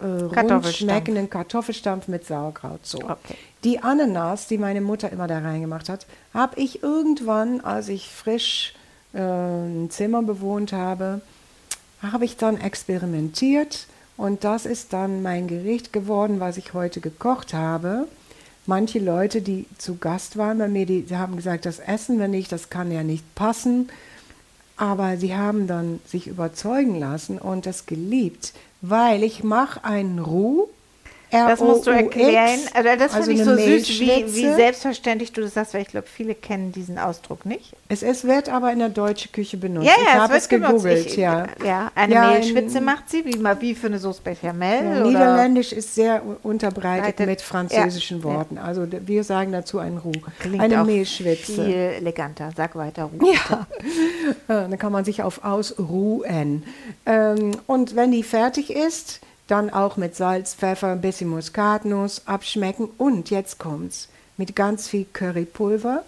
äh, 0.00 0.04
rund 0.04 0.32
Kartoffelstampf. 0.32 0.76
schmeckenden 0.76 1.30
Kartoffelstampf 1.30 2.08
mit 2.08 2.26
Sauerkraut. 2.26 2.84
So. 2.84 2.98
Okay. 2.98 3.36
Die 3.62 3.78
Ananas, 3.78 4.48
die 4.48 4.58
meine 4.58 4.80
Mutter 4.80 5.12
immer 5.12 5.28
da 5.28 5.38
reingemacht 5.38 5.88
hat, 5.88 6.06
habe 6.34 6.58
ich 6.60 6.82
irgendwann, 6.82 7.60
als 7.60 7.88
ich 7.88 8.08
frisch 8.08 8.74
äh, 9.14 9.20
ein 9.20 9.90
Zimmer 9.90 10.22
bewohnt 10.22 10.72
habe, 10.72 11.20
habe 12.02 12.24
ich 12.24 12.36
dann 12.36 12.60
experimentiert 12.60 13.86
und 14.16 14.42
das 14.42 14.66
ist 14.66 14.92
dann 14.92 15.22
mein 15.22 15.46
Gericht 15.46 15.92
geworden, 15.92 16.40
was 16.40 16.56
ich 16.56 16.74
heute 16.74 17.00
gekocht 17.00 17.54
habe. 17.54 18.08
Manche 18.66 18.98
Leute, 18.98 19.40
die 19.40 19.66
zu 19.78 19.98
Gast 19.98 20.36
waren 20.36 20.58
bei 20.58 20.68
mir, 20.68 20.86
die, 20.86 21.02
die 21.02 21.16
haben 21.16 21.36
gesagt, 21.36 21.64
das 21.64 21.78
essen 21.78 22.18
wir 22.18 22.28
nicht, 22.28 22.50
das 22.50 22.70
kann 22.70 22.90
ja 22.90 23.04
nicht 23.04 23.34
passen. 23.36 23.88
Aber 24.76 25.16
sie 25.16 25.36
haben 25.36 25.66
dann 25.66 26.00
sich 26.06 26.26
überzeugen 26.26 26.98
lassen 26.98 27.38
und 27.38 27.66
das 27.66 27.86
geliebt, 27.86 28.52
weil 28.80 29.22
ich 29.22 29.44
mache 29.44 29.84
einen 29.84 30.18
Roux. 30.18 30.68
Das 31.32 31.60
musst 31.60 31.86
du 31.86 31.90
R-O-U-X, 31.90 32.16
erklären. 32.16 32.60
Also 32.74 32.88
das 32.98 33.14
also 33.14 33.30
finde 33.30 33.32
ich 33.42 33.44
so 33.48 33.56
süß, 33.56 34.00
wie, 34.00 34.34
wie 34.34 34.54
selbstverständlich 34.54 35.32
du 35.32 35.40
das 35.40 35.54
sagst, 35.54 35.74
weil 35.74 35.82
ich 35.82 35.88
glaube, 35.88 36.06
viele 36.06 36.34
kennen 36.34 36.72
diesen 36.72 36.98
Ausdruck 36.98 37.46
nicht. 37.46 37.72
Es, 37.88 38.02
es 38.02 38.24
wird 38.24 38.48
aber 38.48 38.72
in 38.72 38.78
der 38.78 38.88
deutschen 38.90 39.32
Küche 39.32 39.56
benutzt. 39.56 39.86
Ja, 39.86 39.94
ich 40.00 40.06
ja, 40.06 40.20
habe 40.20 40.36
es 40.36 40.42
es 40.44 40.48
gegoogelt, 40.48 41.06
Ich, 41.06 41.16
ja. 41.16 41.46
ja. 41.64 41.90
Eine 41.94 42.14
Ja, 42.14 42.30
Mehlschwitze 42.32 42.80
macht 42.80 43.10
sie, 43.10 43.24
wie, 43.24 43.42
wie 43.60 43.74
für 43.74 43.86
eine 43.88 43.98
Sauce 43.98 44.20
Bechamel. 44.20 44.84
Ja? 44.84 45.04
Niederländisch 45.04 45.72
ist 45.72 45.94
sehr 45.94 46.22
unterbreitet 46.42 47.16
Breitet- 47.16 47.26
mit 47.26 47.40
französischen 47.42 48.22
Worten. 48.22 48.58
Also 48.58 48.86
wir 48.90 49.24
sagen 49.24 49.52
dazu 49.52 49.78
ein 49.78 49.98
Roux. 49.98 50.12
Klingt 50.38 50.60
Eine 50.62 50.82
auch 50.82 50.86
Mehlschwitze. 50.86 51.64
Viel 51.64 51.74
eleganter. 51.74 52.50
Sag 52.56 52.76
weiter. 52.76 53.04
Ruth. 53.04 53.22
Ja, 53.32 53.66
Äh, 54.48 54.68
dann 54.68 54.78
kann 54.78 54.92
man 54.92 55.04
sich 55.04 55.22
auf 55.22 55.44
ausruhen. 55.44 56.64
Ähm, 57.06 57.52
und 57.66 57.96
wenn 57.96 58.10
die 58.12 58.22
fertig 58.22 58.70
ist, 58.74 59.20
dann 59.52 59.70
auch 59.70 59.96
mit 59.98 60.16
Salz, 60.16 60.54
Pfeffer, 60.54 60.88
ein 60.92 61.00
bisschen 61.02 61.28
Muskatnuss 61.28 62.22
abschmecken. 62.26 62.88
Und 62.98 63.30
jetzt 63.30 63.58
kommt's 63.58 64.08
mit 64.38 64.56
ganz 64.56 64.88
viel 64.88 65.04
Currypulver. 65.12 66.02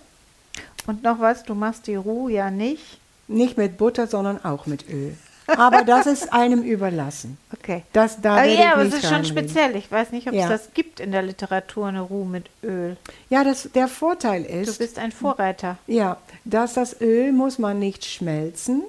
Und 0.86 1.02
noch 1.02 1.20
was, 1.20 1.44
du 1.44 1.54
machst 1.54 1.86
die 1.86 1.94
Roux 1.96 2.28
ja 2.28 2.50
nicht. 2.50 2.98
Nicht 3.28 3.56
mit 3.58 3.76
Butter, 3.76 4.06
sondern 4.06 4.42
auch 4.44 4.66
mit 4.66 4.88
Öl. 4.90 5.16
Aber 5.46 5.82
das 5.84 6.06
ist 6.06 6.32
einem 6.32 6.62
überlassen. 6.62 7.36
Okay. 7.64 7.82
Das, 7.94 8.20
da 8.20 8.36
werde 8.36 8.54
ja, 8.60 8.72
aber 8.74 8.82
es 8.82 8.92
ist 8.92 9.08
schon 9.08 9.24
speziell. 9.24 9.74
Ich 9.76 9.90
weiß 9.90 10.10
nicht, 10.12 10.26
ob 10.28 10.34
Ja. 10.34 10.44
es 10.44 10.48
das 10.64 10.74
gibt 10.74 11.00
in 11.00 11.12
der 11.12 11.22
Literatur, 11.22 11.86
eine 11.86 12.02
Ruhe 12.02 12.26
mit 12.26 12.50
Öl. 12.62 12.98
Ja, 13.30 13.42
das, 13.42 13.70
der 13.74 13.88
Vorteil 13.88 14.42
Du 14.42 14.48
ist, 14.50 14.78
bist 14.78 14.98
ein 14.98 15.12
Vorreiter. 15.12 15.78
ja, 15.86 16.18
dass 16.44 16.74
das 16.74 17.00
Öl 17.00 17.32
muss 17.32 17.58
man 17.58 17.78
nicht 17.78 18.04
schmelzen. 18.04 18.82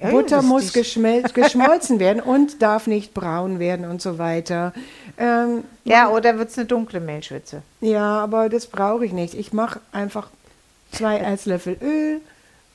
Butter 0.00 0.38
ist 0.38 0.44
muss 0.44 0.72
geschmolzen 1.34 1.98
werden 2.00 2.20
und 2.22 2.60
darf 2.62 2.86
nicht 2.86 3.14
braun 3.14 3.58
werden 3.58 3.88
und 3.88 4.02
so 4.02 4.18
weiter. 4.18 4.72
Ähm, 5.18 5.64
Ja, 5.84 6.08
oder 6.10 6.38
wird 6.38 6.50
es 6.50 6.58
eine 6.58 6.66
dunkle 6.66 7.00
Mehlschwitze? 7.00 7.62
ja, 7.80 8.20
aber 8.20 8.48
das 8.48 8.66
brauche 8.66 9.04
ich 9.04 9.12
nicht. 9.12 9.34
Ich 9.34 9.52
mache 9.52 9.80
einfach 9.92 10.28
zwei 10.90 11.18
Esslöffel 11.18 11.76
Öl, 11.82 12.20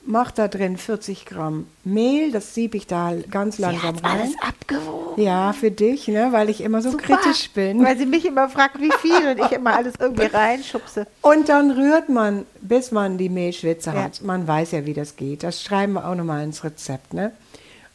mache 0.08 0.32
da 0.34 0.48
drin 0.48 0.76
40 0.76 1.26
Gramm 1.26 1.66
Mehl, 1.84 2.32
das 2.32 2.54
siebe 2.54 2.76
ich 2.76 2.86
da 2.86 3.12
ganz 3.30 3.58
langsam 3.58 3.96
rein. 3.96 4.34
abgewogen. 4.40 5.22
Ja, 5.22 5.52
für 5.52 5.70
dich, 5.70 6.08
ne, 6.08 6.28
weil 6.32 6.48
ich 6.48 6.60
immer 6.62 6.80
so 6.82 6.96
kritisch 6.96 7.50
bin. 7.50 7.84
Weil 7.84 7.98
sie 7.98 8.06
mich 8.06 8.24
immer 8.24 8.48
fragt, 8.48 8.80
wie 8.80 8.90
viel 9.00 9.28
und 9.28 9.38
ich 9.38 9.52
immer 9.52 9.74
alles 9.76 9.94
irgendwie 10.00 10.26
reinschubse. 10.32 11.06
Und 11.22 11.48
dann 11.48 11.70
rührt 11.72 12.08
man, 12.08 12.46
bis 12.62 12.90
man 12.90 13.18
die 13.18 13.28
Mehlschwitze 13.28 13.90
Ja. 13.90 14.04
hat. 14.04 14.22
Man 14.22 14.46
weiß 14.48 14.72
ja, 14.72 14.86
wie 14.86 14.94
das 14.94 15.16
geht. 15.16 15.42
Das 15.42 15.62
schreiben 15.62 15.92
wir 15.94 16.08
auch 16.08 16.14
nochmal 16.14 16.42
ins 16.44 16.64
Rezept. 16.64 17.12
Ne? 17.14 17.32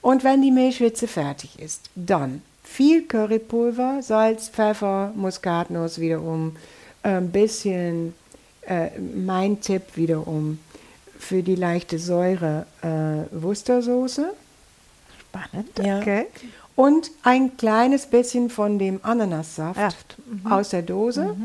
Und 0.01 0.23
wenn 0.23 0.41
die 0.41 0.51
Mehlschwitze 0.51 1.07
fertig 1.07 1.59
ist, 1.59 1.89
dann 1.95 2.41
viel 2.63 3.03
Currypulver, 3.07 4.01
Salz, 4.01 4.49
Pfeffer, 4.49 5.11
Muskatnuss 5.15 5.99
wiederum, 5.99 6.55
ein 7.03 7.31
bisschen, 7.31 8.13
äh, 8.67 8.89
mein 8.99 9.61
Tipp 9.61 9.81
wiederum, 9.95 10.59
für 11.23 11.41
die 11.43 11.55
leichte 11.55 11.97
Säure 11.99 12.65
äh, 12.81 13.41
Wustersoße. 13.41 14.33
Spannend, 15.19 15.79
Ja. 15.83 15.99
okay. 15.99 16.27
Und 16.75 17.11
ein 17.23 17.55
kleines 17.57 18.07
bisschen 18.07 18.49
von 18.49 18.79
dem 18.79 18.99
Ananassaft 19.03 19.79
Saft, 19.79 20.17
aus 20.43 20.69
der 20.69 20.81
Dose. 20.81 21.35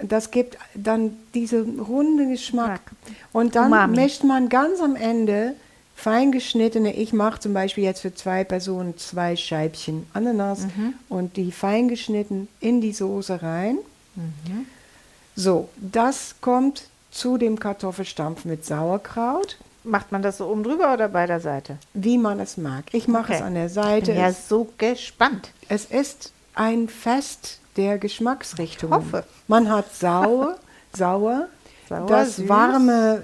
Das 0.00 0.30
gibt 0.30 0.56
dann 0.74 1.16
diesen 1.34 1.80
runden 1.80 2.30
Geschmack. 2.30 2.80
Geschmack. 2.86 3.16
Und 3.32 3.56
dann 3.56 3.66
Umami. 3.72 3.96
mischt 4.00 4.22
man 4.24 4.48
ganz 4.48 4.80
am 4.80 4.94
Ende 4.96 5.54
fein 5.96 6.30
geschnittene, 6.32 6.94
ich 6.94 7.12
mache 7.12 7.40
zum 7.40 7.52
Beispiel 7.52 7.84
jetzt 7.84 8.00
für 8.00 8.14
zwei 8.14 8.42
Personen 8.44 8.96
zwei 8.96 9.36
Scheibchen 9.36 10.06
Ananas 10.14 10.66
und 11.10 11.36
die 11.36 11.52
fein 11.52 11.88
geschnitten 11.88 12.48
in 12.60 12.80
die 12.80 12.92
Soße 12.92 13.42
rein. 13.42 13.76
So, 15.36 15.68
das 15.76 16.36
kommt 16.40 16.84
zu 17.10 17.38
dem 17.38 17.58
Kartoffelstampf 17.58 18.44
mit 18.44 18.64
Sauerkraut, 18.64 19.56
Macht 19.82 20.12
man 20.12 20.20
das 20.20 20.36
so 20.36 20.46
oben 20.46 20.62
drüber 20.62 20.92
oder 20.92 21.08
bei 21.08 21.26
der 21.26 21.40
Seite? 21.40 21.78
wie 21.94 22.18
man 22.18 22.38
es 22.38 22.58
mag. 22.58 22.84
Ich 22.92 23.08
mache 23.08 23.32
es 23.32 23.38
Okay. 23.38 23.46
an 23.46 23.54
der 23.54 23.66
Ich 23.66 23.72
Seite. 23.72 24.12
bin 24.12 24.20
ja 24.20 24.30
so 24.32 24.68
gespannt. 24.76 25.52
Es 25.70 25.86
ist 25.86 26.32
ein 26.54 26.88
Fest 26.88 27.58
der 27.78 27.96
Geschmacksrichtungen. 27.98 28.98
Ich 29.00 29.06
hoffe. 29.06 29.24
Man 29.48 29.70
hat 29.72 29.94
sauer, 29.94 30.56
sauer, 30.94 31.46
Sauer, 31.88 32.06
das 32.08 32.36
süß. 32.36 32.48
warme, 32.50 33.22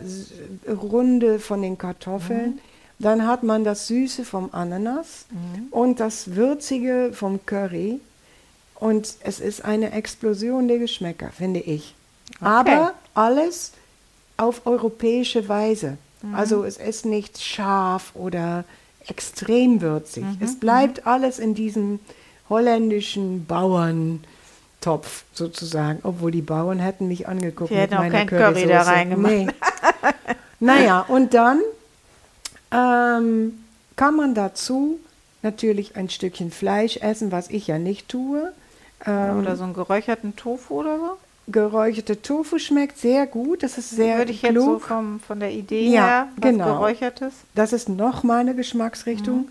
runde 0.66 1.38
von 1.38 1.61
den 1.62 1.76
Kartoffeln. 1.76 2.59
Dann 2.99 3.26
hat 3.26 3.43
man 3.43 3.62
das 3.62 3.87
Süße 3.88 4.25
vom 4.25 4.49
Ananas 4.52 5.26
Mhm. 5.31 5.66
und 5.71 6.00
das 6.00 6.35
Würzige 6.37 7.11
vom 7.12 7.45
Curry. 7.45 8.00
Und 8.76 9.14
es 9.21 9.40
ist 9.40 9.62
eine 9.64 9.93
Explosion 9.93 10.69
der 10.69 10.78
Geschmäcker, 10.78 11.28
finde 11.31 11.61
ich. 11.61 11.95
Aber 12.40 12.95
alles 13.16 13.73
auf 14.37 14.66
europäische 14.66 15.49
Weise. 15.49 15.96
Mhm. 16.23 16.35
Also 16.35 16.64
es 16.64 16.76
ist 16.76 17.06
nicht 17.06 17.40
scharf 17.42 18.12
oder 18.14 18.64
extrem 19.06 19.80
würzig. 19.80 20.25
Mhm, 20.25 20.38
Es 20.40 20.58
bleibt 20.58 21.06
alles 21.06 21.38
in 21.38 21.54
diesem 21.54 22.00
holländischen 22.49 23.46
Bauerntopf 23.46 25.25
sozusagen. 25.32 26.00
Obwohl 26.02 26.30
die 26.30 26.42
Bauern 26.42 26.78
hätten 26.78 27.08
mich 27.08 27.28
angeguckt 27.28 27.70
Die 27.70 27.75
mit 27.75 27.82
hätten 27.85 27.94
auch 27.94 27.99
meiner 28.00 28.18
kein 28.18 28.26
Curry 28.26 28.66
da 28.66 28.82
reingemacht. 28.82 29.32
Nee. 29.32 29.46
naja, 30.61 31.04
und 31.08 31.35
dann 31.35 31.61
ähm, 32.73 33.64
kann 33.96 34.16
man 34.16 34.35
dazu 34.35 34.99
natürlich 35.42 35.96
ein 35.96 36.11
Stückchen 36.11 36.50
Fleisch 36.50 36.96
essen, 36.99 37.30
was 37.32 37.49
ich 37.50 37.66
ja 37.68 37.78
nicht 37.78 38.08
tue. 38.08 38.52
Ähm, 39.06 39.38
Oder 39.38 39.56
so 39.56 39.64
einen 39.64 39.75
geräucherten 39.75 40.35
Tofu 40.37 40.80
oder 40.80 40.99
so? 40.99 41.16
Geräucherte 41.48 42.20
Tofu 42.22 42.58
schmeckt 42.58 42.98
sehr 42.98 43.26
gut. 43.26 43.62
Das 43.62 43.78
ist 43.78 43.90
sehr 43.90 44.18
Würde 44.18 44.32
ich 44.32 44.42
jetzt 44.42 44.54
so 44.54 44.64
klug. 44.78 44.82
vom, 44.82 45.20
von 45.20 45.40
der 45.40 45.52
Idee 45.52 45.88
Ja, 45.88 46.06
her, 46.06 46.28
was 46.36 46.50
genau. 46.50 46.64
geräuchertes. 46.74 47.32
Das 47.54 47.72
ist 47.72 47.88
noch 47.88 48.22
meine 48.22 48.54
Geschmacksrichtung. 48.54 49.48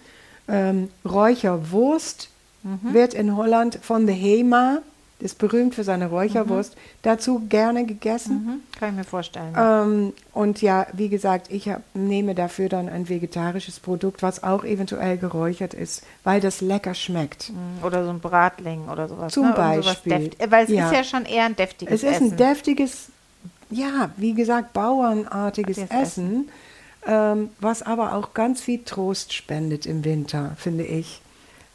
Ähm, 0.47 0.89
Räucherwurst 1.05 2.29
Mhm. 2.63 2.93
wird 2.95 3.13
in 3.13 3.35
Holland 3.37 3.77
von 3.83 4.07
der 4.07 4.15
Hema, 4.15 4.79
ist 5.19 5.37
berühmt 5.37 5.75
für 5.75 5.83
seine 5.85 6.07
Räucherwurst, 6.07 6.75
dazu 7.01 7.39
gerne 7.47 7.85
gegessen. 7.85 8.61
Mhm. 8.73 8.77
Kann 8.79 8.89
ich 8.89 8.95
mir 8.97 9.03
vorstellen. 9.05 9.53
Ähm, 9.57 10.13
und 10.33 10.61
ja, 10.61 10.87
wie 10.93 11.07
gesagt, 11.07 11.47
ich 11.51 11.69
hab, 11.69 11.81
nehme 11.93 12.35
dafür 12.35 12.67
dann 12.67 12.89
ein 12.89 13.07
vegetarisches 13.07 13.79
Produkt, 13.79 14.21
was 14.23 14.43
auch 14.43 14.65
eventuell 14.65 15.17
geräuchert 15.17 15.73
ist, 15.73 16.03
weil 16.25 16.41
das 16.41 16.59
lecker 16.59 16.93
schmeckt. 16.93 17.49
Mhm. 17.51 17.83
oder 17.85 18.03
so 18.03 18.09
ein 18.09 18.19
Bratling 18.19 18.89
oder 18.89 19.07
sowas. 19.07 19.31
Zum 19.33 19.47
ne? 19.47 19.53
Sowas 19.55 19.85
Beispiel. 19.85 20.13
deft- 20.13 20.39
äh, 20.41 20.51
Weil 20.51 20.65
es 20.65 20.69
Ja. 20.69 20.87
ist 20.89 20.95
ja 20.97 21.03
schon 21.05 21.25
eher 21.25 21.45
ein 21.45 21.55
deftiges 21.55 21.93
Es 21.95 22.03
ist 22.03 22.15
Essen. 22.17 22.31
ein 22.31 22.37
deftiges, 22.37 23.07
ja, 23.69 24.09
wie 24.17 24.33
gesagt, 24.33 24.73
bauernartiges 24.73 25.77
Artiges 25.79 26.01
Essen, 26.17 26.49
ähm, 27.07 27.49
was 27.61 27.81
aber 27.83 28.15
auch 28.15 28.33
ganz 28.33 28.59
viel 28.61 28.83
Trost 28.83 29.31
spendet 29.33 29.85
im 29.85 30.03
Winter, 30.03 30.55
finde 30.57 30.83
ich. 30.83 31.21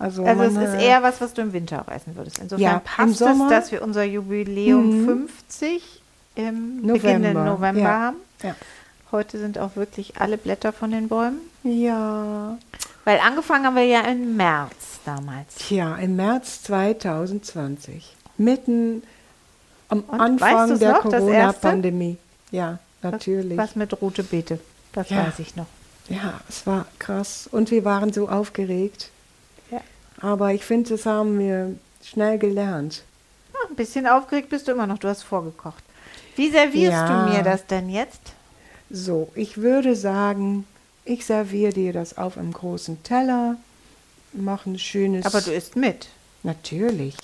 Also, 0.01 0.25
Also 0.25 0.43
es 0.45 0.57
ist 0.75 0.81
eher 0.83 1.03
was, 1.03 1.21
was 1.21 1.35
du 1.35 1.43
im 1.43 1.53
Winter 1.53 1.83
auch 1.87 1.93
essen 1.93 2.17
würdest. 2.17 2.39
Insofern 2.39 2.61
Ja, 2.63 2.81
passt 2.83 3.21
es, 3.21 3.39
dass 3.51 3.71
wir 3.71 3.83
unser 3.83 4.03
Jubiläum 4.03 5.03
Mhm. 5.03 5.29
50 5.49 6.03
im 6.37 6.83
beginnenden 6.87 7.35
November, 7.35 7.45
November 7.45 7.81
ja. 7.81 7.89
haben. 8.01 8.17
Ja. 8.43 8.55
Heute 9.13 9.39
sind 9.39 9.59
auch 9.59 9.77
wirklich 9.77 10.19
alle 10.19 10.39
Blätter 10.39 10.73
von 10.73 10.91
den 10.91 11.09
Bäumen. 11.09 11.39
ja, 11.65 12.57
Weil 13.05 13.19
angefangen 13.21 13.67
haben 13.67 13.77
wir 13.77 13.85
ja 13.85 14.01
im 14.03 14.37
März 14.37 15.01
damals. 15.05 15.55
tja, 15.57 15.97
im 15.97 16.17
März 16.17 16.63
2020, 16.63 18.15
mitten 18.39 19.03
am 19.89 20.01
Und 20.01 20.21
Anfang 20.21 20.79
der 20.79 20.95
Corona-Pandemie. 20.95 22.17
Ja, 22.53 22.79
natürlich. 23.03 23.59
Was 23.59 23.77
mit 23.77 24.01
rote 24.01 24.23
Beete. 24.23 24.61
Das 24.93 25.11
Ja. 25.11 25.27
weiß 25.27 25.39
ich 25.41 25.57
noch. 25.57 25.67
Ja, 26.09 26.41
es 26.49 26.67
war 26.67 26.87
krass. 26.99 27.49
Und 27.51 27.71
wir 27.71 27.85
waren 27.85 28.13
so 28.13 28.29
aufgeregt. 28.29 29.11
Aber 30.21 30.53
ich 30.53 30.65
finde, 30.65 30.91
das 30.91 31.07
haben 31.07 31.39
wir 31.39 31.75
schnell 32.05 32.39
gelernt. 32.39 33.03
Ja, 33.53 33.69
ein 33.69 33.77
bisschen 33.77 34.07
aufgeregt 34.07 34.49
bist 34.51 34.69
du 34.69 34.73
immer 34.73 34.87
noch. 34.87 34.99
Du 34.99 35.09
hast 35.09 35.23
vorgekocht. 35.23 35.83
Wie 36.37 36.51
servierst 36.51 36.93
Ja. 36.93 37.25
du 37.27 37.31
mir 37.33 37.43
das 37.43 37.67
denn 37.67 37.89
jetzt? 37.89 38.21
So, 38.91 39.31
ich 39.35 39.59
würde 39.59 39.95
sagen, 39.97 40.67
ich 41.05 41.25
serviere 41.25 41.73
dir 41.73 41.93
das 41.93 42.19
auf 42.19 42.37
einem 42.39 42.53
großen 42.53 43.03
Teller, 43.03 43.57
mache 44.33 44.71
ein 44.71 44.79
schönes. 44.79 45.25
Aber 45.27 45.41
du 45.41 45.53
isst 45.53 45.77
mit. 45.77 46.09
Natürlich. 46.43 47.15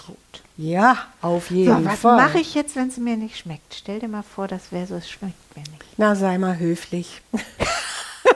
Ja, 0.59 0.97
auf 1.23 1.51
jeden 1.51 1.85
So, 1.85 1.85
was 1.91 2.01
Fall. 2.01 2.17
mache 2.17 2.39
ich 2.39 2.55
jetzt, 2.55 2.77
wenn 2.77 2.89
es 2.89 2.97
mir 2.99 3.17
nicht 3.17 3.39
schmeckt? 3.39 3.75
Stell 3.75 3.99
dir 3.99 4.09
mal 4.09 4.23
vor, 4.23 4.47
das 4.49 4.73
wäre 4.73 4.87
so, 4.87 4.95
es 4.97 5.09
schmeckt 5.11 5.57
mir 5.57 5.63
nicht. 5.63 5.85
Na, 5.97 6.15
sei 6.15 6.39
mal 6.39 6.59
höflich. 6.59 7.21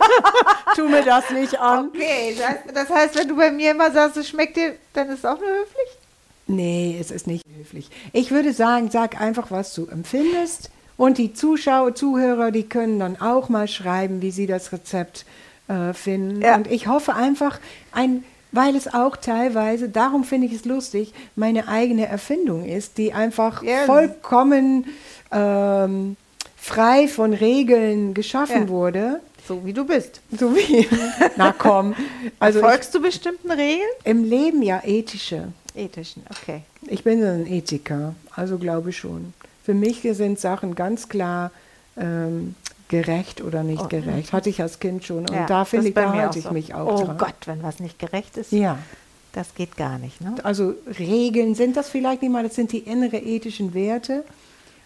tu 0.76 0.88
mir 0.88 1.02
das 1.02 1.30
nicht 1.30 1.59
an. 1.61 1.88
Okay, 1.95 2.37
das, 2.38 2.75
das 2.75 2.90
heißt, 2.90 3.16
wenn 3.19 3.28
du 3.28 3.37
bei 3.37 3.50
mir 3.50 3.73
immer 3.73 3.90
sagst, 3.90 4.16
es 4.16 4.28
schmeckt 4.28 4.57
dir, 4.57 4.75
dann 4.92 5.09
ist 5.09 5.21
es 5.21 5.25
auch 5.25 5.38
nur 5.40 5.49
höflich? 5.49 5.88
Nee, 6.47 6.97
es 7.00 7.11
ist 7.11 7.26
nicht 7.26 7.45
höflich. 7.59 7.90
Ich 8.12 8.30
würde 8.30 8.52
sagen, 8.52 8.90
sag 8.90 9.21
einfach, 9.21 9.50
was 9.50 9.75
du 9.75 9.87
empfindest. 9.87 10.71
Und 10.97 11.16
die 11.19 11.33
Zuschauer, 11.33 11.95
Zuhörer, 11.95 12.50
die 12.50 12.64
können 12.69 12.99
dann 12.99 13.21
auch 13.21 13.49
mal 13.49 13.69
schreiben, 13.69 14.21
wie 14.21 14.30
sie 14.33 14.47
das 14.47 14.73
Rezept 14.73 15.25
äh, 15.69 15.92
finden. 15.95 16.42
Ja. 16.42 16.57
Und 16.57 16.66
ich 16.71 16.88
hoffe 16.88 17.14
einfach, 17.14 17.59
ein, 17.92 18.25
weil 18.52 18.75
es 18.76 18.92
auch 18.92 19.16
teilweise, 19.16 19.88
darum 19.88 20.25
finde 20.25 20.49
ich 20.49 20.52
es 20.54 20.64
lustig, 20.64 21.14
meine 21.37 21.69
eigene 21.69 22.07
Erfindung 22.07 22.64
ist, 22.64 22.99
die 22.99 23.12
einfach 23.12 23.62
Ja. 23.62 23.85
vollkommen 23.87 24.87
ähm, 25.33 26.16
frei 26.59 27.07
von 27.09 27.33
Regeln 27.33 28.12
geschaffen 28.12 28.62
Ja. 28.62 28.69
wurde. 28.69 29.21
So 29.47 29.64
wie 29.64 29.73
du 29.73 29.85
bist. 29.85 30.20
So 30.38 30.54
wie, 30.54 30.87
na 31.37 31.52
komm. 31.52 31.94
Also 32.38 32.61
Folgst 32.61 32.94
du 32.94 33.00
bestimmten 33.00 33.50
Regeln? 33.50 33.88
im 34.04 34.25
Leben 34.25 34.62
ja 34.62 34.80
ethische. 34.85 35.49
Ethischen, 35.75 36.23
okay. 36.30 36.62
Ich 36.88 37.04
bin 37.04 37.23
ein 37.25 37.47
Ethiker, 37.47 38.14
also 38.35 38.59
glaube 38.59 38.90
ich 38.90 38.99
schon. 38.99 39.32
Für 39.64 39.75
mich 39.75 40.00
sind 40.02 40.40
Sachen 40.40 40.75
ganz 40.75 41.09
klar 41.09 41.52
ähm, 41.97 42.54
gerecht 42.88 43.40
oder 43.40 43.62
nicht 43.62 43.88
gerecht. 43.88 44.32
Hatte 44.32 44.50
ich 44.50 44.61
als 44.61 44.80
Kind 44.80 45.04
schon. 45.04 45.18
Und 45.20 45.30
Oh. 45.30 45.35
Ja, 45.35 45.47
da 45.47 45.64
finde 45.64 45.88
ich, 45.88 45.94
da 45.94 46.12
halte 46.12 46.38
ich 46.38 46.44
so. 46.47 46.50
mich 46.52 46.75
auch 46.75 47.00
Oh 47.00 47.04
dran. 47.04 47.18
Gott, 47.18 47.35
wenn 47.47 47.62
was 47.62 47.78
nicht 47.78 47.99
gerecht 48.00 48.37
ist, 48.37 48.50
Ja, 48.52 48.78
das 49.32 49.54
geht 49.54 49.76
gar 49.76 49.99
nicht, 49.99 50.20
ne? 50.20 50.35
also 50.42 50.75
Regeln 50.99 51.54
sind 51.54 51.76
das 51.76 51.88
vielleicht 51.88 52.23
nicht 52.23 52.32
mal, 52.32 52.42
das 52.42 52.56
sind 52.56 52.73
die 52.73 52.78
innere 52.80 53.18
ethischen 53.18 53.75
Werte. 53.75 54.25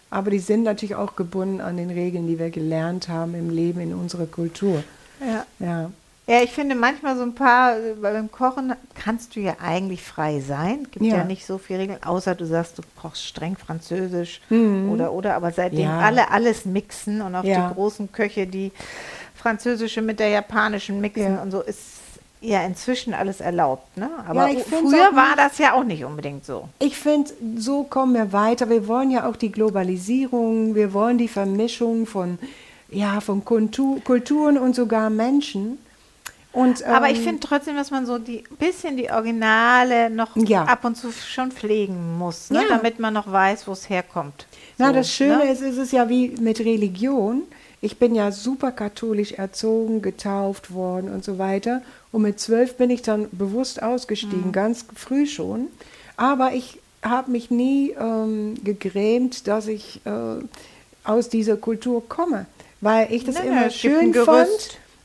Aber 0.09 0.29
die 0.31 0.39
sind 0.39 0.63
natürlich 0.63 0.95
auch 0.95 1.15
gebunden 1.15 1.61
an 1.61 1.77
den 1.77 1.89
Regeln, 1.89 2.27
die 2.27 2.39
wir 2.39 2.49
gelernt 2.49 3.09
haben 3.09 3.35
im 3.35 3.49
Leben, 3.49 3.79
in 3.81 3.93
unserer 3.93 4.25
Kultur. 4.27 4.83
Ja. 5.19 5.45
Ja. 5.59 5.91
Ja, 6.27 6.41
ich 6.41 6.51
finde 6.53 6.73
manchmal 6.73 7.15
so 7.17 7.21
ein 7.21 7.35
paar, 7.35 7.77
äh, 7.77 7.93
beim 8.01 8.31
Kochen 8.31 8.73
kannst 8.95 9.35
du 9.35 9.39
ja 9.41 9.57
eigentlich 9.61 10.01
frei 10.01 10.39
sein. 10.39 10.87
Gibt 10.89 11.05
ja, 11.05 11.17
Ja. 11.17 11.23
nicht 11.23 11.45
so 11.45 11.59
viele 11.59 11.79
Regeln, 11.79 12.01
außer 12.03 12.33
du 12.33 12.45
sagst, 12.47 12.79
du 12.79 12.81
brauchst 12.95 13.23
streng 13.23 13.55
Französisch 13.57 14.41
oder, 14.49 15.13
oder. 15.13 15.35
Aber 15.35 15.51
seitdem 15.51 15.81
Ja. 15.81 15.99
alle 15.99 16.31
alles 16.31 16.65
mixen 16.65 17.21
und 17.21 17.35
auch 17.35 17.43
Ja. 17.43 17.67
die 17.67 17.73
großen 17.75 18.11
Köche, 18.11 18.47
die 18.47 18.71
französische 19.35 20.01
mit 20.01 20.19
der 20.19 20.29
japanischen 20.29 20.99
mixen 20.99 21.37
und 21.37 21.51
so, 21.51 21.61
ist 21.61 21.94
ja 22.47 22.63
inzwischen 22.63 23.13
alles 23.13 23.41
erlaubt. 23.41 23.97
Ne? 23.97 24.09
Aber 24.27 24.47
find's 24.47 24.65
früher 24.69 25.09
auch 25.09 25.15
war 25.15 25.35
das 25.35 25.57
ja 25.57 25.73
auch 25.73 25.83
nicht 25.83 26.03
unbedingt 26.05 26.45
so. 26.45 26.69
Ich 26.79 26.97
finde, 26.97 27.31
so 27.57 27.83
kommen 27.83 28.13
wir 28.13 28.31
weiter. 28.33 28.69
Wir 28.69 28.87
wollen 28.87 29.11
ja 29.11 29.27
auch 29.27 29.35
die 29.35 29.51
Globalisierung, 29.51 30.75
wir 30.75 30.93
wollen 30.93 31.17
die 31.17 31.27
Vermischung 31.27 32.05
von, 32.05 32.39
ja, 32.89 33.19
von 33.21 33.43
Kultur, 33.45 33.99
Kulturen 34.03 34.57
und 34.57 34.75
sogar 34.75 35.09
Menschen. 35.09 35.79
Und, 36.55 36.83
Aber 36.83 37.09
ich 37.09 37.17
ähm, 37.17 37.23
finde 37.25 37.39
trotzdem, 37.41 37.75
dass 37.75 37.91
man 37.91 38.05
so 38.05 38.17
die 38.17 38.45
bisschen 38.57 38.95
die 38.95 39.11
Originale 39.11 40.09
noch 40.09 40.37
Ja. 40.37 40.63
ab 40.63 40.85
und 40.85 40.95
zu 40.95 41.11
schon 41.11 41.51
pflegen 41.51 42.17
muss, 42.17 42.49
ne? 42.49 42.61
Ja. 42.61 42.77
damit 42.77 42.97
man 42.97 43.13
noch 43.13 43.29
weiß, 43.29 43.67
wo 43.67 43.73
es 43.73 43.89
herkommt. 43.89 44.47
Na, 44.77 44.87
So, 44.87 44.93
das 44.93 45.11
Schöne 45.11 45.39
ne? 45.39 45.51
ist, 45.51 45.61
es 45.61 45.75
ist 45.77 45.91
ja 45.91 46.07
wie 46.07 46.29
mit 46.39 46.61
Religion. 46.61 47.41
Ich 47.85 47.97
bin 47.99 48.15
ja 48.15 48.31
super 48.31 48.71
katholisch 48.71 49.33
erzogen, 49.33 50.01
getauft 50.01 50.73
worden 50.73 51.13
und 51.13 51.23
so 51.23 51.37
weiter. 51.37 51.81
Und 52.11 52.23
mit 52.23 52.39
zwölf 52.39 52.77
bin 52.77 52.89
ich 52.89 53.03
dann 53.03 53.27
bewusst 53.31 53.77
Mhm. 53.81 53.87
ausgestiegen, 53.87 54.51
ganz 54.51 54.85
früh 54.95 55.27
schon. 55.27 55.67
Aber 56.17 56.53
ich 56.53 56.79
habe 57.03 57.29
mich 57.29 57.51
nie 57.51 57.91
ähm, 57.91 58.55
gegrämt, 58.63 59.47
dass 59.47 59.67
ich 59.67 60.01
äh, 60.05 60.11
aus 61.03 61.29
dieser 61.29 61.57
Kultur 61.57 62.01
komme, 62.09 62.47
weil 62.81 63.13
ich 63.13 63.23
das 63.23 63.35
Nö, 63.35 63.49
immer 63.49 63.69
schön 63.69 64.13
fand. 64.15 64.47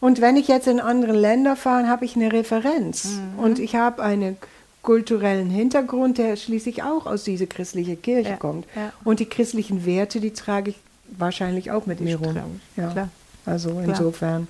Und 0.00 0.22
wenn 0.22 0.38
ich 0.38 0.48
jetzt 0.48 0.66
in 0.66 0.80
andere 0.80 1.12
Länder 1.12 1.56
fahre, 1.56 1.86
habe 1.88 2.06
ich 2.06 2.16
eine 2.16 2.32
Referenz. 2.32 3.04
Mhm. 3.36 3.44
Und 3.44 3.58
ich 3.58 3.74
habe 3.76 4.02
einen 4.02 4.38
kulturellen 4.82 5.50
Hintergrund, 5.50 6.16
der 6.16 6.36
schließlich 6.36 6.82
auch 6.82 7.04
aus 7.04 7.24
dieser 7.24 7.44
christlichen 7.44 8.00
Kirche 8.00 8.30
Ja, 8.30 8.36
kommt. 8.36 8.64
ja. 8.74 8.94
Und 9.04 9.20
die 9.20 9.26
christlichen 9.26 9.84
Werte, 9.84 10.20
die 10.20 10.30
trage 10.32 10.70
ich 10.70 10.76
wahrscheinlich 11.18 11.70
auch 11.70 11.86
mit 11.86 12.00
mir 12.00 12.16
rum. 12.16 12.60
Ja. 12.76 12.88
klar. 12.90 13.08
Also 13.46 13.70
Klar. 13.70 13.84
insofern. 13.84 14.48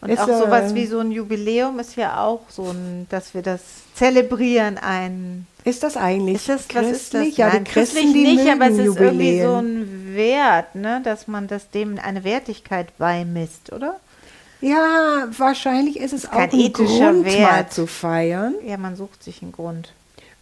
Und 0.00 0.10
Ist, 0.10 0.20
auch 0.20 0.26
sowas 0.26 0.72
äh, 0.72 0.74
wie 0.74 0.86
so 0.86 0.98
ein 0.98 1.12
Jubiläum 1.12 1.78
ist 1.78 1.94
ja 1.96 2.24
auch 2.24 2.40
so 2.48 2.64
ein, 2.70 3.06
dass 3.08 3.34
wir 3.34 3.42
das 3.42 3.60
zelebrieren, 3.94 4.76
ein 4.78 5.46
Ist 5.64 5.84
das 5.84 5.96
eigentlich 5.96 6.36
Ist 6.36 6.48
das, 6.48 6.66
was 6.74 6.86
ist 6.86 7.14
das? 7.14 7.20
christlich? 7.20 7.36
Ja, 7.36 7.48
Nein, 7.50 7.64
die 7.64 7.70
Christen, 7.70 7.96
christlich 7.96 8.12
die 8.14 8.36
nicht, 8.36 8.50
aber 8.50 8.66
es 8.66 8.72
ist 8.78 8.78
irgendwie 8.96 9.40
so 9.40 9.46
Jubiläen. 9.58 9.82
ein 9.82 10.14
Wert, 10.16 10.74
ne, 10.74 11.00
dass 11.04 11.28
man 11.28 11.46
das 11.46 11.70
dem 11.70 11.98
eine 12.02 12.24
Wertigkeit 12.24 12.96
beimisst, 12.98 13.72
oder? 13.72 14.00
Ja, 14.60 15.26
wahrscheinlich 15.36 15.98
ist 16.00 16.12
es 16.12 16.28
auch 16.30 16.32
ein 16.36 16.50
ethischer 16.52 17.12
Grund, 17.12 17.24
mal 17.26 17.32
Wert. 17.32 17.72
zu 17.72 17.86
feiern, 17.86 18.54
Ja, 18.66 18.76
man 18.78 18.96
sucht 18.96 19.22
sich 19.22 19.40
einen 19.42 19.52
Grund. 19.52 19.92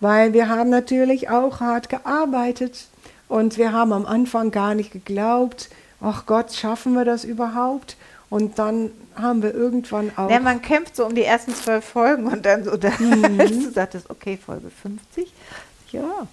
weil 0.01 0.33
wir 0.33 0.49
haben 0.49 0.71
natürlich 0.71 1.29
auch 1.29 1.61
hart 1.61 1.89
gearbeitet 1.91 2.87
und 3.31 3.57
wir 3.59 3.73
haben 3.73 3.93
am 3.93 4.07
Anfang 4.07 4.51
gar 4.51 4.75
nicht 4.75 4.91
geglaubt, 4.91 5.71
ach 6.01 6.27
Gott, 6.27 6.53
schaffen 6.53 6.95
wir 6.95 7.05
das 7.05 7.25
überhaupt? 7.25 7.97
Und 8.29 8.59
dann 8.59 8.91
haben 9.15 9.43
wir 9.43 9.55
irgendwann 9.55 10.13
auch 10.17 10.31
Ja, 10.31 10.41
man 10.41 10.61
kämpft 10.63 10.97
so 10.97 11.07
um 11.07 11.15
die 11.15 11.25
ersten 11.25 11.55
zwölf 11.55 11.85
Folgen 11.85 12.27
und 12.27 12.45
dann 12.45 12.65
so, 12.65 12.77
da, 12.77 12.91
Mhm. 12.99 13.39
du 13.39 13.71
sagtest, 13.71 14.11
okay, 14.11 14.37
Folge 14.37 14.71
50, 14.71 15.33
ja. 15.93 16.27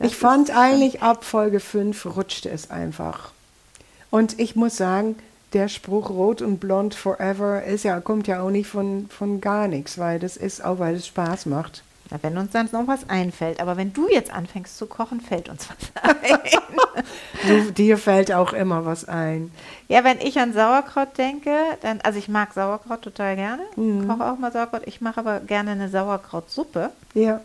Ich 0.00 0.16
fand 0.16 0.50
eigentlich 0.56 1.02
ab 1.02 1.24
Folge 1.24 1.60
5 1.60 2.06
rutschte 2.16 2.48
es 2.48 2.70
einfach. 2.70 3.32
Und 4.10 4.38
ich 4.38 4.56
muss 4.56 4.76
sagen, 4.76 5.16
der 5.52 5.68
Spruch 5.68 6.10
Rot 6.10 6.42
und 6.42 6.58
Blond 6.58 6.94
Forever 6.94 7.64
ist 7.64 7.84
ja, 7.84 8.00
kommt 8.00 8.28
ja 8.28 8.40
auch 8.40 8.50
nicht 8.50 8.68
von, 8.68 9.08
von 9.10 9.40
gar 9.40 9.66
nichts, 9.68 9.98
weil 9.98 10.18
das 10.20 10.36
ist 10.36 10.64
auch, 10.64 10.78
weil 10.78 10.94
es 10.94 11.08
Spaß 11.08 11.46
macht. 11.46 11.82
Wenn 12.22 12.36
uns 12.38 12.50
dann 12.52 12.68
noch 12.72 12.86
was 12.88 13.08
einfällt. 13.08 13.60
Aber 13.60 13.76
wenn 13.76 13.92
du 13.92 14.08
jetzt 14.08 14.32
anfängst 14.32 14.76
zu 14.76 14.86
kochen, 14.86 15.20
fällt 15.20 15.48
uns 15.48 15.68
was 15.68 16.04
ein. 16.22 16.38
Du, 17.46 17.72
dir 17.72 17.98
fällt 17.98 18.32
auch 18.32 18.52
immer 18.52 18.84
was 18.84 19.08
ein. 19.08 19.50
ja, 19.88 20.02
wenn 20.04 20.18
ich 20.20 20.38
an 20.38 20.52
Sauerkraut 20.52 21.16
denke, 21.18 21.54
dann, 21.82 22.00
also 22.02 22.18
ich 22.18 22.28
mag 22.28 22.52
Sauerkraut 22.52 23.02
total 23.02 23.36
gerne, 23.36 23.62
Mhm. 23.76 24.08
koche 24.08 24.30
auch 24.30 24.38
mal 24.38 24.52
Sauerkraut. 24.52 24.82
Ich 24.86 25.00
mache 25.00 25.20
aber 25.20 25.40
gerne 25.40 25.70
eine 25.72 25.88
Sauerkrautsuppe. 25.88 26.90
Ja. 27.14 27.40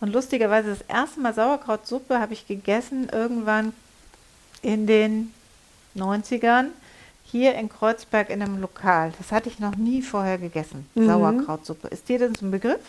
Und 0.00 0.12
lustigerweise 0.12 0.70
das 0.70 0.80
erste 0.88 1.20
Mal 1.20 1.32
Sauerkrautsuppe 1.34 2.18
habe 2.18 2.32
ich 2.32 2.46
gegessen 2.46 3.08
irgendwann 3.12 3.72
in 4.62 4.86
den 4.86 5.32
90ern 5.96 6.66
hier 7.24 7.54
in 7.54 7.68
Kreuzberg 7.68 8.30
in 8.30 8.40
einem 8.42 8.60
Lokal. 8.60 9.12
Das 9.18 9.32
hatte 9.32 9.48
ich 9.48 9.58
noch 9.58 9.76
nie 9.76 10.02
vorher 10.02 10.38
gegessen. 10.38 10.88
Mhm. 10.94 11.06
Sauerkrautsuppe. 11.06 11.88
Ist 11.88 12.08
dir 12.08 12.18
das 12.18 12.40
ein 12.42 12.50
Begriff? 12.50 12.80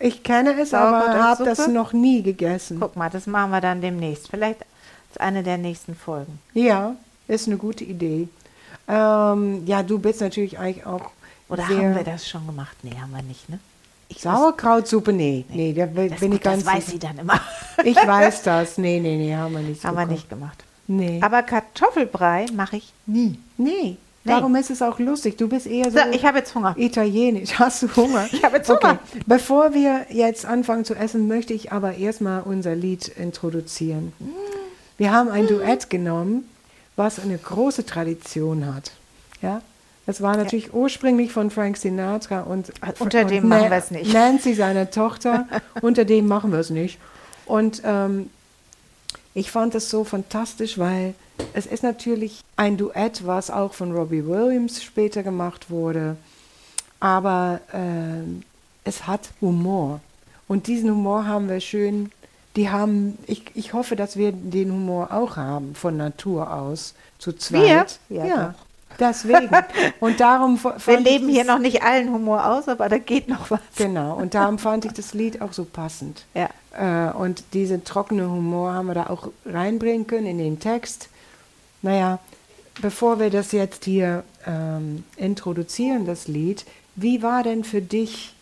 Ich 0.00 0.22
kenne 0.22 0.58
es, 0.60 0.72
aber 0.72 1.22
habe 1.22 1.44
das 1.44 1.68
noch 1.68 1.92
nie 1.92 2.22
gegessen. 2.22 2.78
Guck 2.80 2.96
mal, 2.96 3.10
das 3.10 3.26
machen 3.26 3.50
wir 3.50 3.60
dann 3.60 3.82
demnächst. 3.82 4.28
Vielleicht 4.30 4.62
ist 5.10 5.20
eine 5.20 5.42
der 5.42 5.58
nächsten 5.58 5.94
Folgen. 5.94 6.40
Ja, 6.54 6.96
ist 7.28 7.46
eine 7.46 7.58
gute 7.58 7.84
Idee. 7.84 8.28
Ähm, 8.88 9.66
ja, 9.66 9.82
du 9.82 9.98
bist 9.98 10.22
natürlich 10.22 10.58
eigentlich 10.58 10.86
auch 10.86 11.10
Oder 11.48 11.68
haben 11.68 11.94
wir 11.94 12.04
das 12.04 12.26
schon 12.26 12.46
gemacht? 12.46 12.76
Nee, 12.82 12.96
haben 13.00 13.12
wir 13.12 13.22
nicht, 13.22 13.48
ne? 13.48 13.58
Ich 14.08 14.22
Sauerkrautsuppe, 14.22 15.12
nee, 15.12 15.44
nee, 15.50 15.72
da 15.72 15.86
bin 15.86 16.08
bin 16.08 16.32
ich 16.32 16.38
gut, 16.38 16.42
ganz 16.42 16.64
das 16.64 16.74
weiß 16.74 16.86
sie 16.86 16.98
dann 16.98 17.18
immer. 17.18 17.40
Ich 17.84 17.96
weiß 18.06 18.42
das. 18.42 18.78
Nee, 18.78 18.98
nee, 18.98 19.16
nee, 19.16 19.36
haben 19.36 19.52
wir 19.52 19.60
nicht. 19.60 19.84
haben 19.84 19.94
wir 19.94 20.00
gekocht. 20.00 20.10
nicht 20.10 20.28
gemacht. 20.30 20.64
Nee. 20.88 21.20
Aber 21.22 21.42
Kartoffelbrei 21.42 22.46
mache 22.52 22.78
ich 22.78 22.92
nie. 23.06 23.38
nee. 23.56 23.96
Darum 24.24 24.54
ist 24.54 24.70
es 24.70 24.82
auch 24.82 24.98
lustig. 24.98 25.38
Du 25.38 25.48
bist 25.48 25.66
eher 25.66 25.90
so, 25.90 25.98
ich 26.12 26.24
habe 26.24 26.38
jetzt 26.38 26.54
Hunger. 26.54 26.74
italienisch. 26.76 27.58
Hast 27.58 27.82
du 27.82 27.96
Hunger? 27.96 28.28
Ich 28.30 28.44
habe 28.44 28.58
jetzt 28.58 28.68
Hunger. 28.68 28.98
Bevor 29.26 29.72
wir 29.72 30.06
jetzt 30.10 30.44
anfangen 30.44 30.84
zu 30.84 30.94
essen, 30.94 31.26
möchte 31.26 31.54
ich 31.54 31.72
aber 31.72 31.94
erstmal 31.96 32.42
unser 32.42 32.74
Lied 32.74 33.08
introduzieren. 33.08 34.12
Wir 34.98 35.12
haben 35.12 35.30
ein 35.30 35.46
Duett 35.46 35.88
genommen, 35.88 36.48
was 36.96 37.18
eine 37.18 37.38
große 37.38 37.86
Tradition 37.86 38.74
hat. 38.74 38.92
Ja? 39.40 39.62
Das 40.04 40.20
war 40.20 40.36
natürlich 40.36 40.74
ursprünglich 40.74 41.32
von 41.32 41.50
Frank 41.50 41.76
Sinatra 41.78 42.40
und 42.40 42.72
Unter 42.98 43.22
und 43.22 43.30
dem 43.30 43.48
machen 43.48 43.70
wir 43.70 43.76
es 43.76 43.90
nicht. 43.90 44.12
Nancy, 44.12 44.54
seine 44.54 44.90
Tochter, 44.90 45.46
unter 45.82 46.04
dem 46.04 46.26
machen 46.26 46.52
wir 46.52 46.58
es 46.58 46.68
nicht. 46.68 46.98
Und 47.46 47.80
ähm, 47.84 48.28
ich 49.34 49.50
fand 49.50 49.74
es 49.74 49.88
so 49.88 50.04
fantastisch, 50.04 50.78
weil 50.78 51.14
es 51.52 51.66
ist 51.66 51.82
natürlich 51.82 52.42
ein 52.56 52.76
Duett, 52.76 53.26
was 53.26 53.50
auch 53.50 53.74
von 53.74 53.92
Robbie 53.92 54.26
Williams 54.26 54.82
später 54.82 55.22
gemacht 55.22 55.70
wurde. 55.70 56.16
Aber 57.00 57.60
ähm, 57.72 58.42
es 58.84 59.06
hat 59.06 59.30
Humor. 59.40 60.00
Und 60.48 60.66
diesen 60.66 60.90
Humor 60.90 61.26
haben 61.26 61.48
wir 61.48 61.60
schön, 61.60 62.10
die 62.56 62.70
haben, 62.70 63.16
ich, 63.26 63.44
ich 63.54 63.72
hoffe, 63.72 63.96
dass 63.96 64.16
wir 64.16 64.32
den 64.32 64.72
Humor 64.72 65.12
auch 65.12 65.36
haben, 65.36 65.74
von 65.74 65.96
Natur 65.96 66.52
aus, 66.52 66.94
zu 67.18 67.32
zweit. 67.32 68.00
Wir? 68.08 68.18
Ja, 68.18 68.26
ja 68.26 68.54
deswegen. 69.00 69.50
Und 70.00 70.20
darum 70.20 70.58
Wir 70.84 71.00
leben 71.00 71.28
hier 71.28 71.44
noch 71.44 71.58
nicht 71.58 71.82
allen 71.82 72.12
Humor 72.12 72.46
aus, 72.46 72.68
aber 72.68 72.88
da 72.88 72.98
geht 72.98 73.28
noch 73.28 73.50
was. 73.50 73.60
Genau, 73.76 74.14
und 74.14 74.34
darum 74.34 74.58
fand 74.58 74.84
ich 74.84 74.92
das 74.92 75.14
Lied 75.14 75.40
auch 75.42 75.52
so 75.52 75.64
passend. 75.64 76.24
Ja. 76.34 76.48
Äh, 76.72 77.12
und 77.12 77.42
diesen 77.54 77.84
trockenen 77.84 78.30
Humor 78.30 78.74
haben 78.74 78.86
wir 78.86 78.94
da 78.94 79.06
auch 79.08 79.28
reinbringen 79.46 80.06
können 80.06 80.26
in 80.26 80.38
den 80.38 80.60
Text. 80.60 81.08
Naja, 81.82 82.18
bevor 82.80 83.18
wir 83.20 83.30
das 83.30 83.52
jetzt 83.52 83.84
hier 83.84 84.24
ähm, 84.46 85.04
introduzieren, 85.16 86.06
das 86.06 86.28
Lied, 86.28 86.64
wie 86.96 87.22
war 87.22 87.42
denn 87.42 87.64
für 87.64 87.80
dich 87.82 88.34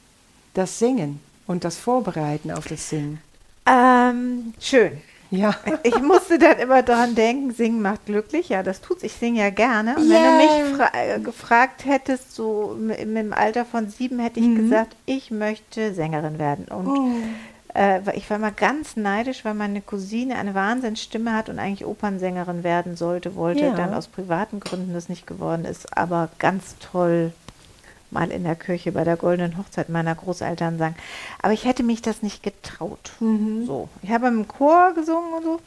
das 0.54 0.78
Singen 0.78 1.20
und 1.46 1.64
das 1.64 1.76
Vorbereiten 1.76 2.50
auf 2.50 2.66
das 2.66 2.88
Singen? 2.88 3.20
Ähm, 3.66 4.54
schön. 4.60 4.92
Ja, 5.30 5.54
Ich 5.82 6.00
musste 6.00 6.38
dann 6.38 6.58
immer 6.58 6.82
daran 6.82 7.14
denken, 7.14 7.52
singen 7.52 7.82
macht 7.82 8.06
glücklich. 8.06 8.48
Ja, 8.48 8.62
das 8.62 8.80
tut's. 8.80 9.02
Ich 9.02 9.12
singe 9.12 9.40
ja 9.40 9.50
gerne. 9.50 9.94
Und 9.96 10.08
wenn 10.08 10.22
Yeah. 10.22 10.38
du 10.38 10.76
mich 10.78 10.88
äh, 10.94 11.20
gefragt 11.20 11.84
hättest, 11.84 12.34
so 12.34 12.74
im, 12.80 13.14
im 13.14 13.32
Alter 13.34 13.66
von 13.66 13.90
sieben, 13.90 14.18
hätte 14.20 14.40
ich 14.40 14.56
gesagt, 14.56 14.96
ich 15.04 15.30
möchte 15.30 15.92
Sängerin 15.92 16.38
werden. 16.38 16.64
Und 16.68 16.86
Oh. 16.88 17.10
Äh, 17.78 18.00
ich 18.16 18.28
war 18.28 18.38
mal 18.38 18.50
ganz 18.52 18.96
neidisch, 18.96 19.44
weil 19.44 19.54
meine 19.54 19.80
Cousine 19.80 20.36
eine 20.36 20.54
Wahnsinnsstimme 20.54 21.32
hat 21.34 21.48
und 21.48 21.58
eigentlich 21.58 21.86
Opernsängerin 21.86 22.64
werden 22.64 22.96
sollte, 22.96 23.34
wollte, 23.36 23.66
Ja. 23.66 23.74
dann 23.74 23.94
aus 23.94 24.08
privaten 24.08 24.58
Gründen 24.60 24.92
das 24.94 25.08
nicht 25.08 25.26
geworden 25.26 25.64
ist. 25.64 25.96
Aber 25.96 26.28
ganz 26.38 26.76
toll 26.80 27.32
mal 28.10 28.30
in 28.30 28.42
der 28.44 28.56
Kirche 28.56 28.90
bei 28.90 29.04
der 29.04 29.16
goldenen 29.16 29.58
Hochzeit 29.58 29.90
meiner 29.90 30.14
Großeltern 30.14 30.78
sang. 30.78 30.94
Aber 31.42 31.52
ich 31.52 31.66
hätte 31.66 31.82
mich 31.82 32.00
das 32.00 32.22
nicht 32.22 32.42
getraut. 32.42 33.12
So, 33.20 33.88
ich 34.02 34.10
habe 34.10 34.28
im 34.28 34.48
Chor 34.48 34.92
gesungen 34.94 35.34
und 35.34 35.44
so. 35.44 35.60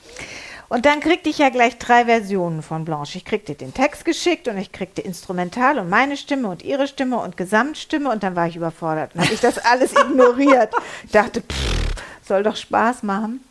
Und 0.68 0.86
dann 0.88 1.02
kriegte 1.02 1.30
ich 1.30 1.38
ja 1.38 1.50
gleich 1.50 1.78
drei 1.78 2.06
Versionen 2.06 2.64
von 2.64 2.84
Blanche. 2.84 3.18
Ich 3.20 3.26
kriegte 3.26 3.54
den 3.54 3.74
Text 3.76 4.06
geschickt 4.06 4.48
und 4.48 4.58
ich 4.58 4.72
kriegte 4.72 5.02
Instrumental 5.02 5.78
und 5.78 5.90
meine 5.90 6.18
Stimme 6.18 6.48
und 6.48 6.64
ihre 6.64 6.88
Stimme 6.88 7.20
und 7.20 7.38
Gesamtstimme 7.38 8.10
und 8.10 8.24
dann 8.24 8.36
war 8.36 8.48
ich 8.48 8.56
überfordert. 8.56 9.12
Dann 9.14 9.24
habe 9.26 9.34
ich 9.34 9.42
das 9.42 9.60
alles 9.60 9.92
ignoriert. 10.06 10.74
Ich 11.06 11.12
dachte, 11.12 11.42
pff, 11.42 11.91
soll 12.28 12.44
doch 12.44 12.56
Spaß 12.56 13.04
machen. 13.04 13.42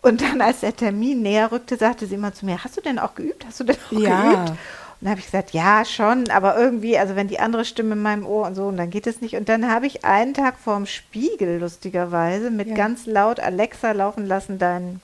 Und 0.00 0.22
dann, 0.22 0.40
als 0.40 0.60
der 0.60 0.76
Termin 0.76 1.22
näher 1.22 1.50
rückte, 1.50 1.76
sagte 1.76 2.06
sie 2.06 2.14
immer 2.14 2.32
zu 2.32 2.46
mir, 2.46 2.62
hast 2.62 2.76
du 2.76 2.80
denn 2.80 2.98
auch 2.98 3.14
geübt? 3.14 3.44
Hast 3.46 3.60
du 3.60 3.64
denn 3.64 3.76
auch 3.88 3.92
Ja. 3.92 4.22
geübt? 4.22 4.50
Und 4.50 5.04
dann 5.04 5.10
habe 5.10 5.20
ich 5.20 5.26
gesagt, 5.26 5.50
ja, 5.52 5.84
schon, 5.84 6.28
aber 6.30 6.56
irgendwie, 6.58 6.98
also 6.98 7.14
wenn 7.14 7.28
die 7.28 7.38
andere 7.38 7.64
Stimme 7.64 7.92
in 7.94 8.02
meinem 8.02 8.26
Ohr 8.26 8.46
und 8.46 8.54
so, 8.56 8.66
und 8.66 8.76
dann 8.76 8.90
geht 8.90 9.06
es 9.06 9.20
nicht. 9.20 9.34
Und 9.36 9.48
dann 9.48 9.70
habe 9.70 9.86
ich 9.86 10.04
einen 10.04 10.34
Tag 10.34 10.56
vorm 10.58 10.86
Spiegel, 10.86 11.60
lustigerweise, 11.60 12.50
mit 12.50 12.68
Ja. 12.68 12.74
ganz 12.74 13.06
laut 13.06 13.38
Alexa 13.40 13.92
laufen 13.92 14.26
lassen, 14.26 14.58
dein, 14.58 15.00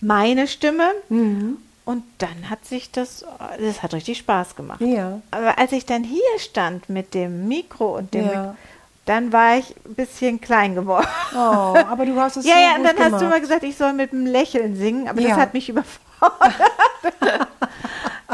meine 0.00 0.46
Stimme. 0.48 0.90
Mhm. 1.08 1.58
Und 1.84 2.04
dann 2.18 2.48
hat 2.50 2.64
sich 2.64 2.90
das, 2.92 3.24
das 3.58 3.82
hat 3.82 3.94
richtig 3.94 4.18
Spaß 4.18 4.54
gemacht. 4.56 4.80
Ja. 4.80 5.20
Aber 5.30 5.58
als 5.58 5.72
ich 5.72 5.86
dann 5.86 6.04
hier 6.04 6.20
stand 6.38 6.88
mit 6.88 7.14
dem 7.14 7.48
Mikro 7.48 7.96
und 7.96 8.14
dem, 8.14 8.26
Ja. 8.26 8.42
Mik- 8.44 8.56
dann 9.10 9.32
war 9.32 9.58
ich 9.58 9.74
ein 9.84 9.94
bisschen 9.94 10.40
klein 10.40 10.74
geworden. 10.76 11.06
Oh, 11.34 11.36
aber 11.36 12.06
du 12.06 12.14
hast 12.20 12.36
es 12.36 12.44
Ja, 12.46 12.54
so 12.54 12.60
ja, 12.60 12.76
und 12.76 12.84
dann 12.84 12.96
hast 12.96 13.04
gemacht. 13.06 13.20
du 13.22 13.26
immer 13.26 13.40
gesagt, 13.40 13.62
ich 13.64 13.76
soll 13.76 13.92
mit 13.92 14.12
einem 14.12 14.24
Lächeln 14.26 14.76
singen, 14.76 15.08
aber 15.08 15.20
Ja. 15.20 15.30
das 15.30 15.38
hat 15.38 15.52
mich 15.54 15.68
überfordert. 15.68 16.54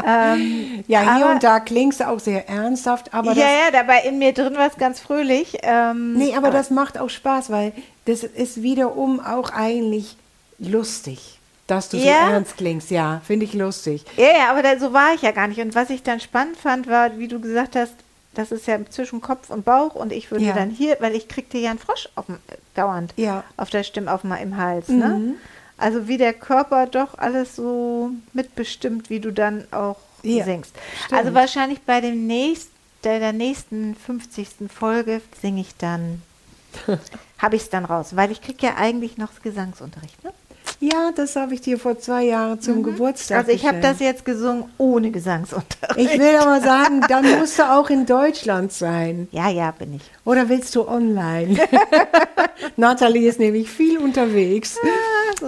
ähm, 0.05 0.83
Ja, 0.87 1.01
hier 1.15 1.25
aber- 1.25 1.31
und 1.33 1.43
da 1.43 1.59
klingst 1.59 1.99
du 1.99 2.07
auch 2.07 2.19
sehr 2.19 2.47
ernsthaft, 2.47 3.13
aber 3.13 3.29
das, 3.29 3.37
ja, 3.39 3.45
ja, 3.49 3.71
dabei 3.71 4.01
in 4.01 4.19
mir 4.19 4.33
drin 4.33 4.55
war 4.55 4.67
es 4.67 4.77
ganz 4.77 4.99
fröhlich. 4.99 5.57
Ähm, 5.63 6.13
nee, 6.13 6.35
aber 6.35 6.51
das 6.51 6.69
macht 6.69 6.97
auch 6.99 7.09
Spaß, 7.09 7.49
weil 7.49 7.73
das 8.05 8.23
ist 8.23 8.61
wiederum 8.61 9.19
auch 9.19 9.49
eigentlich 9.49 10.15
lustig, 10.59 11.39
dass 11.67 11.89
du 11.89 11.97
Ja. 11.97 12.27
so 12.27 12.33
ernst 12.33 12.57
klingst. 12.57 12.91
Ja, 12.91 13.21
finde 13.25 13.45
ich 13.45 13.53
lustig. 13.53 14.05
Ja, 14.15 14.25
ja, 14.25 14.51
aber 14.51 14.61
da, 14.63 14.77
so 14.79 14.93
war 14.93 15.13
ich 15.15 15.21
ja 15.23 15.31
gar 15.31 15.47
nicht. 15.47 15.59
Und 15.59 15.75
was 15.75 15.89
ich 15.89 16.03
dann 16.03 16.19
spannend 16.19 16.57
fand, 16.57 16.87
war, 16.87 17.17
wie 17.17 17.27
du 17.27 17.39
gesagt 17.39 17.75
hast, 17.75 17.93
das 18.37 18.51
ist 18.51 18.67
ja 18.67 18.77
zwischen 18.89 19.19
Kopf 19.21 19.49
und 19.49 19.65
Bauch 19.65 19.95
und 19.95 20.11
ich 20.13 20.29
würde 20.31 20.45
Ja. 20.45 20.53
dann 20.53 20.69
hier, 20.69 20.97
weil 20.99 21.15
ich 21.15 21.27
kriegte 21.27 21.57
ja 21.57 21.69
einen 21.71 21.79
Frosch 21.79 22.07
auf 22.15 22.29
äh, 22.29 22.33
dauernd 22.75 23.13
Ja. 23.17 23.43
auf 23.57 23.69
der 23.69 23.83
Stimme, 23.83 24.13
auf 24.13 24.23
mal 24.23 24.37
im 24.37 24.57
Hals. 24.57 24.89
Ne? 24.89 25.07
Mhm. 25.07 25.35
Also 25.77 26.07
wie 26.07 26.17
der 26.17 26.33
Körper 26.33 26.85
doch 26.87 27.17
alles 27.17 27.55
so 27.55 28.11
mitbestimmt, 28.33 29.09
wie 29.09 29.19
du 29.19 29.31
dann 29.31 29.65
auch 29.71 29.97
Ja, 30.23 30.43
singst. 30.43 30.73
stimmt. 31.05 31.19
Also 31.19 31.33
wahrscheinlich 31.33 31.81
bei 31.81 32.01
dem 32.01 32.25
nächsten, 32.27 32.71
der, 33.03 33.19
der 33.19 33.33
nächsten 33.33 33.95
50. 33.95 34.69
Folge 34.73 35.21
singe 35.41 35.61
ich 35.61 35.75
dann, 35.77 36.21
habe 37.37 37.55
ich 37.55 37.63
es 37.63 37.69
dann 37.69 37.85
raus, 37.85 38.15
weil 38.15 38.31
ich 38.31 38.41
kriege 38.41 38.65
ja 38.67 38.75
eigentlich 38.77 39.17
noch 39.17 39.29
Gesangsunterricht. 39.43 40.23
Ne? 40.23 40.31
Ja, 40.79 41.11
das 41.15 41.35
habe 41.35 41.55
ich 41.55 41.61
dir 41.61 41.79
vor 41.79 41.97
zwei 41.97 42.25
Jahren 42.25 42.61
zum 42.61 42.83
Geburtstag 42.83 43.39
Also 43.39 43.51
ich 43.51 43.65
habe 43.65 43.79
das 43.79 43.99
jetzt 43.99 44.25
gesungen 44.25 44.65
ohne 44.77 45.09
Gesangsunterricht. 45.09 46.13
Ich 46.13 46.19
will 46.19 46.35
aber 46.35 46.61
sagen, 46.61 47.01
dann 47.09 47.39
musst 47.39 47.57
du 47.57 47.63
auch 47.63 47.89
in 47.89 48.05
Deutschland 48.05 48.71
sein. 48.71 49.27
Ja, 49.31 49.49
ja, 49.49 49.71
bin 49.71 49.95
ich. 49.95 50.03
Oder 50.23 50.49
willst 50.49 50.75
du 50.75 50.87
online? 50.87 51.57
Nathalie 52.77 53.27
ist 53.27 53.39
nämlich 53.39 53.69
viel 53.69 53.97
unterwegs. 53.97 54.77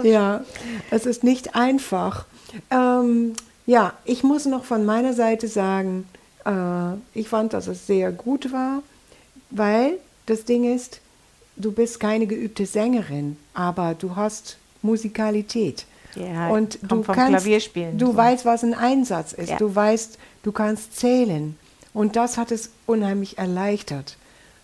Ja, 0.02 0.44
es 0.90 1.06
ist 1.06 1.22
nicht 1.22 1.54
einfach. 1.54 2.26
Ähm, 2.70 3.34
ja, 3.66 3.92
ich 4.04 4.24
muss 4.24 4.46
noch 4.46 4.64
von 4.64 4.84
meiner 4.84 5.12
Seite 5.12 5.46
sagen, 5.46 6.08
äh, 6.44 6.94
ich 7.14 7.28
fand, 7.28 7.52
dass 7.52 7.68
es 7.68 7.86
sehr 7.86 8.10
gut 8.10 8.52
war, 8.52 8.82
weil 9.50 9.98
das 10.26 10.44
Ding 10.44 10.74
ist, 10.74 11.00
du 11.56 11.70
bist 11.70 12.00
keine 12.00 12.26
geübte 12.26 12.66
Sängerin, 12.66 13.36
aber 13.54 13.94
du 13.94 14.16
hast 14.16 14.56
Musikalität. 14.82 15.86
Ja, 16.16 16.48
und 16.48 16.78
kommt 16.88 17.06
du 17.08 17.12
kannst, 17.12 17.28
Klavierspielen 17.28 17.96
du 17.98 18.06
so. 18.08 18.16
weißt, 18.16 18.44
was 18.44 18.64
ein 18.64 18.74
Einsatz 18.74 19.32
ist. 19.32 19.50
Ja. 19.50 19.56
Du 19.58 19.72
weißt, 19.74 20.18
du 20.42 20.50
kannst 20.52 20.96
zählen. 20.98 21.56
Und 21.94 22.16
das 22.16 22.36
hat 22.36 22.50
es 22.50 22.70
unheimlich 22.86 23.38
erleichtert. 23.38 24.16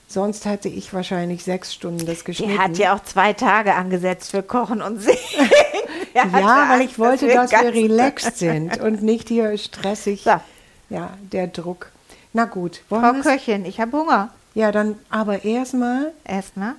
Sonst 0.09 0.45
hätte 0.45 0.69
ich 0.69 0.93
wahrscheinlich 0.95 1.43
sechs 1.45 1.75
Stunden 1.75 2.07
das 2.07 2.25
geschnitten. 2.25 2.53
Die 2.53 2.59
hat 2.59 2.79
ja 2.79 2.95
auch 2.95 3.03
zwei 3.03 3.33
Tage 3.33 3.75
angesetzt 3.75 4.31
für 4.31 4.43
Kochen 4.43 4.81
und 4.83 5.01
Singen. 5.01 5.19
Hatte 6.15 6.41
Ja, 6.41 6.67
weil 6.71 6.81
ich 6.83 6.99
wollte, 6.99 7.27
dass 7.29 7.51
wir 7.51 7.63
ganz- 7.63 7.75
relaxed 7.77 8.39
sind 8.39 8.79
und 8.81 9.03
nicht 9.03 9.29
hier 9.29 9.57
stressig. 9.59 10.23
So. 10.23 10.41
Ja, 10.89 11.11
der 11.33 11.49
Druck. 11.49 11.91
Na 12.33 12.45
gut, 12.45 12.81
Frau? 12.89 13.13
Köchin, 13.23 13.65
ich 13.67 13.81
habe 13.81 13.97
Hunger. 13.99 14.31
Ja, 14.55 14.73
dann 14.73 14.95
aber 15.11 15.45
erstmal. 15.45 16.13
Erstmal. 16.25 16.75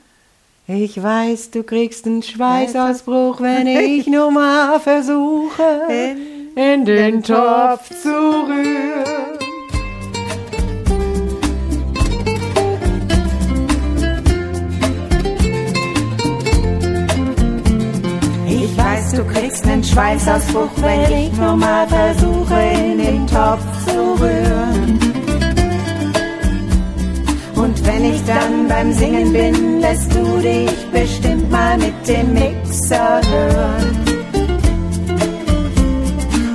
Ich 0.70 1.02
weiß, 1.02 1.52
du 1.52 1.64
kriegst 1.64 2.06
einen 2.06 2.22
Schweißausbruch, 2.22 3.40
wenn 3.40 3.68
ich 3.68 4.06
nur 4.06 4.30
mal 4.32 4.78
versuche, 4.82 5.64
In 5.88 6.62
in 6.62 6.84
den 6.84 7.14
den 7.14 7.24
Topf 7.24 7.90
zu 8.02 8.10
rühren. 8.10 9.40
Ich 18.46 18.78
weiß, 18.78 19.12
du 19.14 19.24
kriegst 19.24 19.66
nen 19.66 19.82
Schweißausbruch, 19.82 20.72
wenn 20.82 21.28
ich 21.28 21.34
nur 21.38 21.56
mal 21.56 21.88
versuche, 21.88 22.60
in 22.76 22.98
den 22.98 23.26
Topf 23.26 23.64
zu 23.86 24.22
rühren. 24.22 25.17
Und 27.58 27.86
wenn 27.88 28.06
ich 28.06 28.24
dann 28.26 28.68
beim 28.68 28.94
Singen 28.94 29.34
bin, 29.34 29.80
lässt 29.82 30.14
du 30.14 30.38
dich 30.40 30.92
bestimmt 30.92 31.50
mal 31.52 31.78
mit 31.78 32.08
dem 32.08 32.34
Mixer 32.34 33.20
hören. 33.32 34.08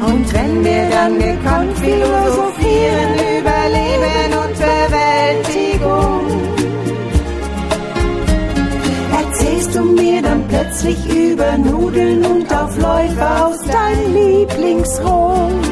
Und 0.07 0.33
wenn 0.33 0.65
wir 0.65 0.89
dann 0.91 1.19
gekonnt 1.19 1.79
philosophieren 1.79 3.13
über 3.39 3.61
Leben 3.79 4.31
und 4.43 4.55
Bewältigung, 4.71 6.25
erzählst 9.21 9.75
du 9.75 9.83
mir 9.83 10.23
dann 10.23 10.47
plötzlich 10.49 10.99
über 11.09 11.59
Nudeln 11.59 12.25
und 12.25 12.55
Aufläufe 12.55 13.45
aus 13.45 13.59
deinem 13.59 14.15
Lieblingsrom. 14.15 15.72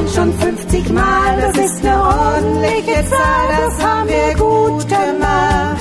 Blond 0.00 0.14
schon 0.14 0.32
50 0.32 0.90
Mal, 0.90 1.40
das 1.40 1.56
ist 1.58 1.84
eine 1.84 2.02
ordentliche 2.02 3.04
Zahl, 3.08 3.48
das 3.58 3.84
haben 3.84 4.08
wir 4.08 4.34
gut 4.34 4.88
gemacht. 4.88 5.76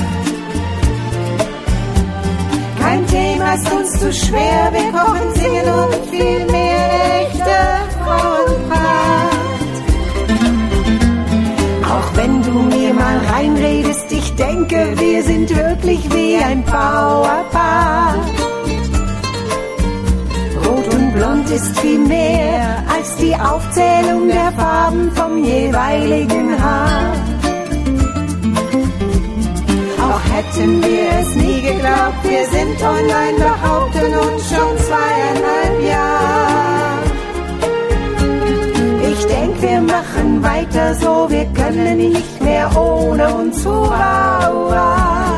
Kein 2.79 3.07
Thema 3.07 3.53
ist 3.53 3.71
uns 3.71 3.91
zu 3.99 4.11
schwer, 4.11 4.71
wir 4.73 4.91
kochen, 4.91 5.35
singen 5.35 5.69
und 5.69 6.09
viel 6.09 6.45
mehr 6.51 7.21
echte 7.21 7.57
Frauenpracht. 8.03 9.29
Auch 11.85 12.17
wenn 12.17 12.41
du 12.41 12.51
mir 12.75 12.93
mal 12.93 13.17
reinredest, 13.31 14.11
ich 14.11 14.35
denke, 14.35 14.93
wir 14.97 15.23
sind 15.23 15.55
wirklich 15.55 16.13
wie 16.13 16.37
ein 16.37 16.63
Powerpaar. 16.65 17.48
Ist 21.51 21.79
viel 21.79 21.99
mehr 21.99 22.83
als 22.95 23.15
die 23.15 23.33
Aufzählung 23.35 24.27
der 24.27 24.51
Farben 24.51 25.11
vom 25.13 25.43
jeweiligen 25.43 26.61
Haar. 26.61 27.13
Auch 30.01 30.21
hätten 30.35 30.83
wir 30.83 31.09
es 31.21 31.35
nie 31.35 31.61
geglaubt, 31.61 32.23
wir 32.23 32.45
sind 32.45 32.81
online, 32.83 33.37
behaupten 33.37 34.13
uns 34.27 34.49
schon 34.49 34.77
zweieinhalb 34.87 35.81
Jahre. 35.87 36.39
Ich 39.11 39.25
denk, 39.25 39.61
wir 39.61 39.81
machen 39.81 40.43
weiter 40.43 40.93
so, 40.95 41.29
wir 41.29 41.45
können 41.53 41.97
nicht 41.97 42.41
mehr 42.41 42.69
ohne 42.77 43.33
uns. 43.33 43.65
Hurra, 43.65 44.49
hurra. 44.51 45.28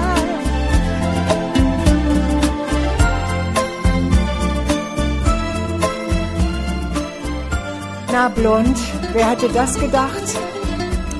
Na 8.11 8.27
blond, 8.27 8.77
wer 9.13 9.29
hätte 9.29 9.47
das 9.47 9.79
gedacht? 9.79 10.37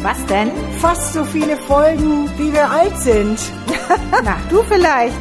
Was 0.01 0.25
denn? 0.25 0.51
Fast 0.79 1.13
so 1.13 1.23
viele 1.23 1.55
Folgen, 1.55 2.29
wie 2.37 2.51
wir 2.51 2.69
alt 2.69 2.97
sind. 2.97 3.39
Na, 4.23 4.35
du 4.49 4.61
vielleicht. 4.63 5.15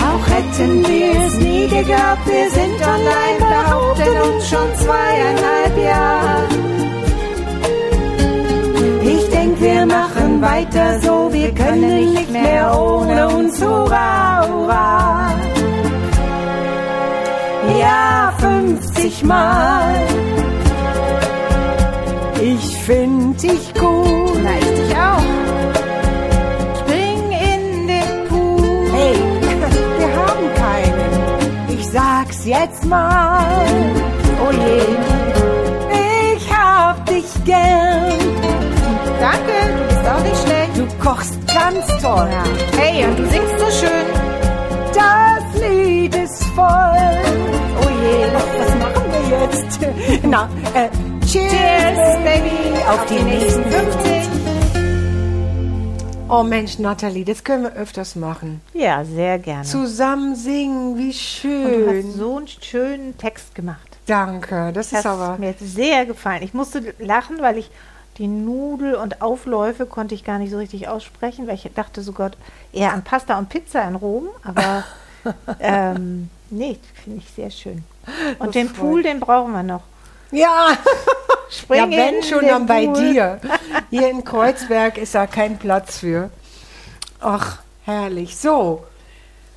Auch 0.00 0.26
hätten 0.26 0.88
wir 0.88 1.10
es 1.26 1.34
nie 1.34 1.68
geglaubt, 1.68 2.24
wir 2.24 2.50
sind 2.50 2.80
online, 2.80 3.38
behaupten 3.38 4.22
uns 4.30 4.48
schon 4.48 4.74
zweieinhalb 4.76 5.76
Jahre. 5.84 6.48
Ich 9.02 9.28
denk, 9.28 9.60
wir 9.60 9.84
machen 9.84 10.40
weiter 10.40 10.98
so, 11.00 11.30
wir 11.30 11.52
können 11.54 12.14
nicht 12.14 12.30
mehr 12.30 12.78
ohne 12.78 13.28
uns. 13.28 13.60
Hurra, 13.60 14.46
hurra. 14.48 15.47
Ja, 17.76 18.32
50 18.38 19.24
Mal. 19.24 19.94
Ich 22.40 22.76
find 22.78 23.42
dich 23.42 23.74
gut. 23.74 24.38
Na, 24.42 24.50
ich 24.58 24.64
dich 24.64 24.96
auch. 24.96 25.22
Spring 26.80 27.32
in 27.32 27.88
den 27.88 28.28
Pool. 28.28 28.90
Hey, 28.92 29.14
wir 29.98 30.16
haben 30.16 30.54
keinen. 30.54 31.78
Ich 31.78 31.86
sag's 31.86 32.46
jetzt 32.46 32.84
mal. 32.86 33.44
Oh 34.40 34.52
je. 34.52 34.82
Ich 36.36 36.52
hab 36.52 37.04
dich 37.06 37.26
gern. 37.44 38.18
Danke, 39.20 39.54
du 39.76 39.84
bist 39.88 40.08
auch 40.08 40.22
nicht 40.22 40.42
schlecht. 40.44 40.76
Du 40.76 41.04
kochst 41.04 41.34
ganz 41.48 41.86
toll. 42.00 42.28
Hey, 42.78 43.04
und 43.04 43.18
du 43.18 43.26
singst 43.28 43.58
so 43.58 43.86
schön. 43.86 44.06
Das 44.94 45.60
Lied 45.60 46.14
Na, 50.22 50.48
äh, 50.74 50.88
cheers, 51.26 51.50
Cheers, 51.50 52.16
Baby, 52.24 52.78
auf 52.88 53.04
die 53.06 53.22
nächsten 53.22 53.64
50. 53.64 54.28
Oh 56.30 56.42
Mensch, 56.42 56.78
Nathalie, 56.78 57.24
das 57.24 57.42
können 57.42 57.62
wir 57.64 57.72
öfters 57.72 58.14
machen. 58.14 58.60
Ja, 58.74 59.02
sehr 59.04 59.38
gerne. 59.38 59.64
Zusammen 59.64 60.34
singen, 60.36 60.96
wie 60.98 61.06
Und 61.06 61.12
du 61.12 61.18
schön. 61.18 62.06
hast 62.06 62.12
so 62.18 62.36
einen 62.36 62.48
schönen 62.48 63.16
Text 63.18 63.54
gemacht. 63.54 63.96
Danke, 64.06 64.72
das 64.74 64.90
Das 64.90 65.00
ist 65.00 65.06
aber... 65.06 65.28
hat 65.28 65.38
mir 65.38 65.54
sehr 65.58 66.04
gefallen. 66.06 66.42
Ich 66.42 66.52
musste 66.54 66.94
lachen, 66.98 67.38
weil 67.40 67.56
ich 67.58 67.70
die 68.18 68.26
Nudel 68.26 68.94
und 68.96 69.22
Aufläufe 69.22 69.86
konnte 69.86 70.14
ich 70.14 70.24
gar 70.24 70.38
nicht 70.38 70.50
so 70.50 70.58
richtig 70.58 70.88
aussprechen, 70.88 71.46
weil 71.46 71.54
ich 71.54 71.70
dachte 71.74 72.02
so 72.02 72.12
Gott 72.12 72.36
eher 72.72 72.92
an 72.92 73.04
Pasta 73.04 73.38
und 73.38 73.48
Pizza 73.48 73.86
in 73.88 73.94
Rom, 73.94 74.28
aber 74.42 74.84
ähm, 75.60 76.28
nee, 76.50 76.78
finde 77.02 77.18
ich 77.18 77.30
sehr 77.34 77.50
schön. 77.50 77.84
Und 78.38 78.48
Das 78.48 78.52
den 78.52 78.68
freut 78.68 78.78
Pool, 78.78 79.02
den 79.02 79.20
brauchen 79.20 79.52
wir 79.52 79.62
noch. 79.62 79.82
Ja, 80.30 80.68
ja 80.70 80.76
Springen 81.50 81.90
wenn 81.92 82.14
in 82.16 82.22
schon 82.22 82.46
dann 82.46 82.66
bei 82.66 82.86
Pool. 82.86 83.12
dir. 83.12 83.40
Hier 83.90 84.10
in 84.10 84.24
Kreuzberg 84.24 84.98
ist 84.98 85.14
da 85.14 85.26
kein 85.26 85.58
Platz 85.58 85.98
für. 85.98 86.30
Ach, 87.20 87.58
herrlich. 87.84 88.36
So, 88.36 88.84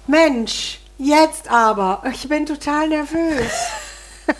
Mensch, 0.07 0.79
jetzt 0.97 1.49
aber. 1.51 2.03
Ich 2.11 2.27
bin 2.27 2.45
total 2.45 2.87
nervös. 2.89 3.51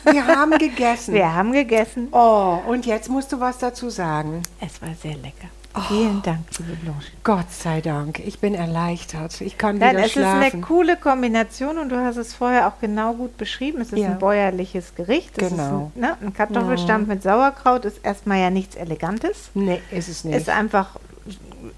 Wir 0.04 0.26
haben 0.36 0.58
gegessen. 0.58 1.14
Wir 1.14 1.34
haben 1.34 1.52
gegessen. 1.52 2.08
Oh, 2.12 2.60
und 2.68 2.86
jetzt 2.86 3.10
musst 3.10 3.32
du 3.32 3.40
was 3.40 3.58
dazu 3.58 3.90
sagen. 3.90 4.44
Es 4.60 4.82
war 4.82 4.90
sehr 5.02 5.16
lecker. 5.16 5.50
Vielen 5.88 6.22
Dank, 6.22 6.40
liebe 6.60 6.74
Blanche. 6.76 7.08
Gott 7.24 7.50
sei 7.52 7.80
Dank, 7.82 8.20
ich 8.20 8.40
bin 8.40 8.54
erleichtert. 8.56 9.40
Ich 9.42 9.58
kann 9.58 9.78
Nein, 9.78 9.92
wieder 9.96 10.06
es 10.06 10.16
ist 10.16 10.18
eine 10.18 10.42
schlafen. 10.42 10.62
coole 10.62 10.98
Kombination 10.98 11.78
und 11.78 11.90
du 11.90 11.98
hast 11.98 12.18
es 12.18 12.34
vorher 12.34 12.68
auch 12.68 12.80
genau 12.82 13.14
gut 13.14 13.38
beschrieben. 13.38 13.80
Es 13.82 13.94
ist 13.94 14.00
Ja. 14.00 14.10
ein 14.10 14.20
bäuerliches 14.20 14.96
Gericht. 14.96 15.42
Es 15.42 15.50
Genau. 15.50 15.92
Ein, 15.96 16.02
ne, 16.02 16.18
ein 16.22 16.34
Kartoffelstampf 16.34 17.08
mit 17.08 17.24
Sauerkraut 17.24 17.86
ist 17.86 18.00
erstmal 18.04 18.40
ja 18.40 18.50
nichts 18.50 18.76
Elegantes. 18.76 19.50
nee, 19.54 19.82
ist 19.92 20.10
es 20.10 20.24
nicht. 20.26 20.36
Ist 20.36 20.50
einfach, 20.50 20.98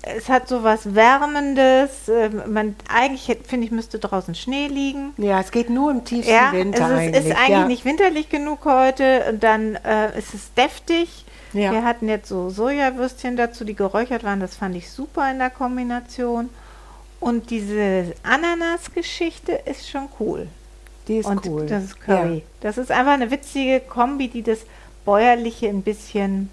es 0.02 0.28
hat 0.28 0.48
so 0.48 0.64
was 0.64 0.96
Wärmendes. 0.96 2.10
ähm, 2.10 2.42
Man, 2.52 2.76
eigentlich, 2.92 3.38
finde 3.48 3.66
ich, 3.68 3.72
müsste 3.72 4.00
draußen 4.00 4.34
Schnee 4.34 4.68
liegen. 4.68 5.14
ja, 5.18 5.40
es 5.40 5.52
geht 5.52 5.70
nur 5.70 5.92
im 5.92 6.04
tiefsten 6.04 6.32
Ja, 6.34 6.52
Winter 6.52 6.84
es 6.86 6.90
ist 6.92 6.98
eigentlich. 6.98 7.26
ist 7.28 7.32
eigentlich 7.38 7.50
ja. 7.50 7.68
nicht 7.68 7.86
winterlich 7.86 8.30
genug 8.30 8.66
heute. 8.66 9.26
Und 9.32 9.44
dann 9.44 9.76
äh, 9.76 10.18
ist 10.18 10.34
es 10.34 10.52
deftig. 10.56 11.26
Ja. 11.54 11.72
Wir 11.72 11.84
hatten 11.84 12.10
jetzt 12.10 12.28
so 12.28 12.50
Sojawürstchen 12.50 13.38
dazu, 13.38 13.64
die 13.64 13.76
geräuchert 13.76 14.24
waren. 14.24 14.40
Das 14.40 14.56
fand 14.56 14.76
ich 14.76 14.90
super 14.90 15.30
in 15.32 15.40
der 15.40 15.50
Kombination. 15.50 16.50
Und 17.20 17.50
diese 17.52 18.14
Ananas-Geschichte 18.24 19.54
ist 19.66 19.90
schon 19.90 20.10
cool. 20.20 20.48
Die 21.08 21.18
ist 21.18 21.26
und 21.26 21.46
cool. 21.48 21.66
das 21.66 21.86
ist 21.86 22.02
Curry. 22.02 22.44
Das 22.62 22.78
ist 22.78 22.92
einfach 22.92 23.14
eine 23.14 23.30
witzige 23.32 23.80
Kombi, 23.80 24.28
die 24.28 24.42
das 24.42 24.60
Bäuerliche 25.06 25.68
ein 25.68 25.84
bisschen 25.84 26.50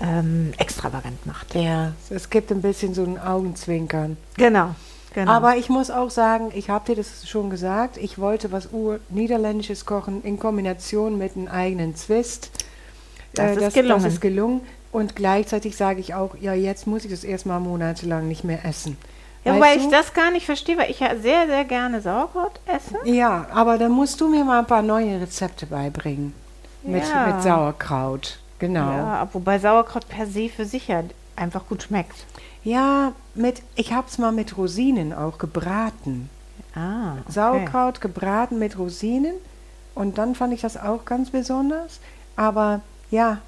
ähm, 0.00 0.52
extravagant 0.58 1.26
macht. 1.26 1.54
Ja. 1.54 1.62
ja, 1.62 1.92
es 2.10 2.30
gibt 2.30 2.50
ein 2.52 2.62
bisschen 2.62 2.94
so 2.94 3.02
ein 3.02 3.18
Augenzwinkern. 3.18 4.16
Genau. 4.36 4.74
genau. 5.14 5.30
Aber 5.30 5.56
ich 5.56 5.68
muss 5.68 5.90
auch 5.90 6.10
sagen, 6.10 6.50
ich 6.54 6.70
habe 6.70 6.86
dir 6.86 6.96
das 6.96 7.28
schon 7.28 7.50
gesagt, 7.50 7.96
ich 7.96 8.18
wollte 8.18 8.52
was 8.52 8.72
Ur-Niederländisches 8.72 9.86
kochen 9.86 10.22
in 10.22 10.38
Kombination 10.38 11.18
mit 11.18 11.36
einem 11.36 11.48
eigenen 11.48 11.96
Zwist. 11.96 12.50
Das 13.42 13.56
ist 13.56 13.62
das, 13.62 13.74
gelungen. 13.74 14.02
Das 14.04 14.12
ist 14.12 14.20
gelungen. 14.20 14.60
Und 14.92 15.16
gleichzeitig 15.16 15.76
sage 15.76 16.00
ich 16.00 16.14
auch, 16.14 16.34
ja, 16.40 16.54
jetzt 16.54 16.86
muss 16.86 17.04
ich 17.04 17.10
das 17.10 17.24
erstmal 17.24 17.60
monatelang 17.60 18.26
nicht 18.28 18.44
mehr 18.44 18.64
essen. 18.64 18.96
ja, 19.44 19.52
Weißt 19.52 19.56
wobei 19.60 19.74
du? 19.76 19.80
ich 19.84 19.88
das 19.90 20.14
gar 20.14 20.30
nicht 20.30 20.46
verstehe, 20.46 20.78
weil 20.78 20.90
ich 20.90 21.00
ja 21.00 21.14
sehr, 21.16 21.46
sehr 21.46 21.64
gerne 21.64 22.00
Sauerkraut 22.00 22.58
esse. 22.66 22.96
Ja, 23.04 23.46
aber 23.52 23.76
dann 23.78 23.92
musst 23.92 24.20
du 24.20 24.28
mir 24.28 24.44
mal 24.44 24.60
ein 24.60 24.66
paar 24.66 24.82
neue 24.82 25.20
Rezepte 25.20 25.66
beibringen. 25.66 26.32
Mit, 26.82 27.02
Ja. 27.08 27.26
mit 27.26 27.42
Sauerkraut. 27.42 28.38
Genau. 28.58 28.90
Ja, 28.90 28.96
Ja, 28.96 29.28
wobei 29.32 29.58
Sauerkraut 29.58 30.08
per 30.08 30.26
se 30.26 30.48
für 30.48 30.64
sich 30.64 30.88
ja 30.88 31.02
einfach 31.36 31.66
gut 31.68 31.82
schmeckt. 31.84 32.24
mit, 33.34 33.62
ich 33.76 33.92
habe 33.92 34.06
es 34.08 34.18
mal 34.18 34.32
mit 34.32 34.56
Rosinen 34.56 35.12
auch 35.12 35.38
gebraten. 35.38 36.28
Ah, 36.74 37.12
okay. 37.20 37.32
Sauerkraut 37.32 38.00
gebraten 38.00 38.58
mit 38.58 38.78
Rosinen. 38.78 39.34
Und 39.94 40.18
dann 40.18 40.34
fand 40.34 40.52
ich 40.52 40.60
das 40.62 40.76
auch 40.76 41.04
ganz 41.04 41.30
besonders. 41.30 42.00
Aber 42.36 42.80
ja, 43.10 43.38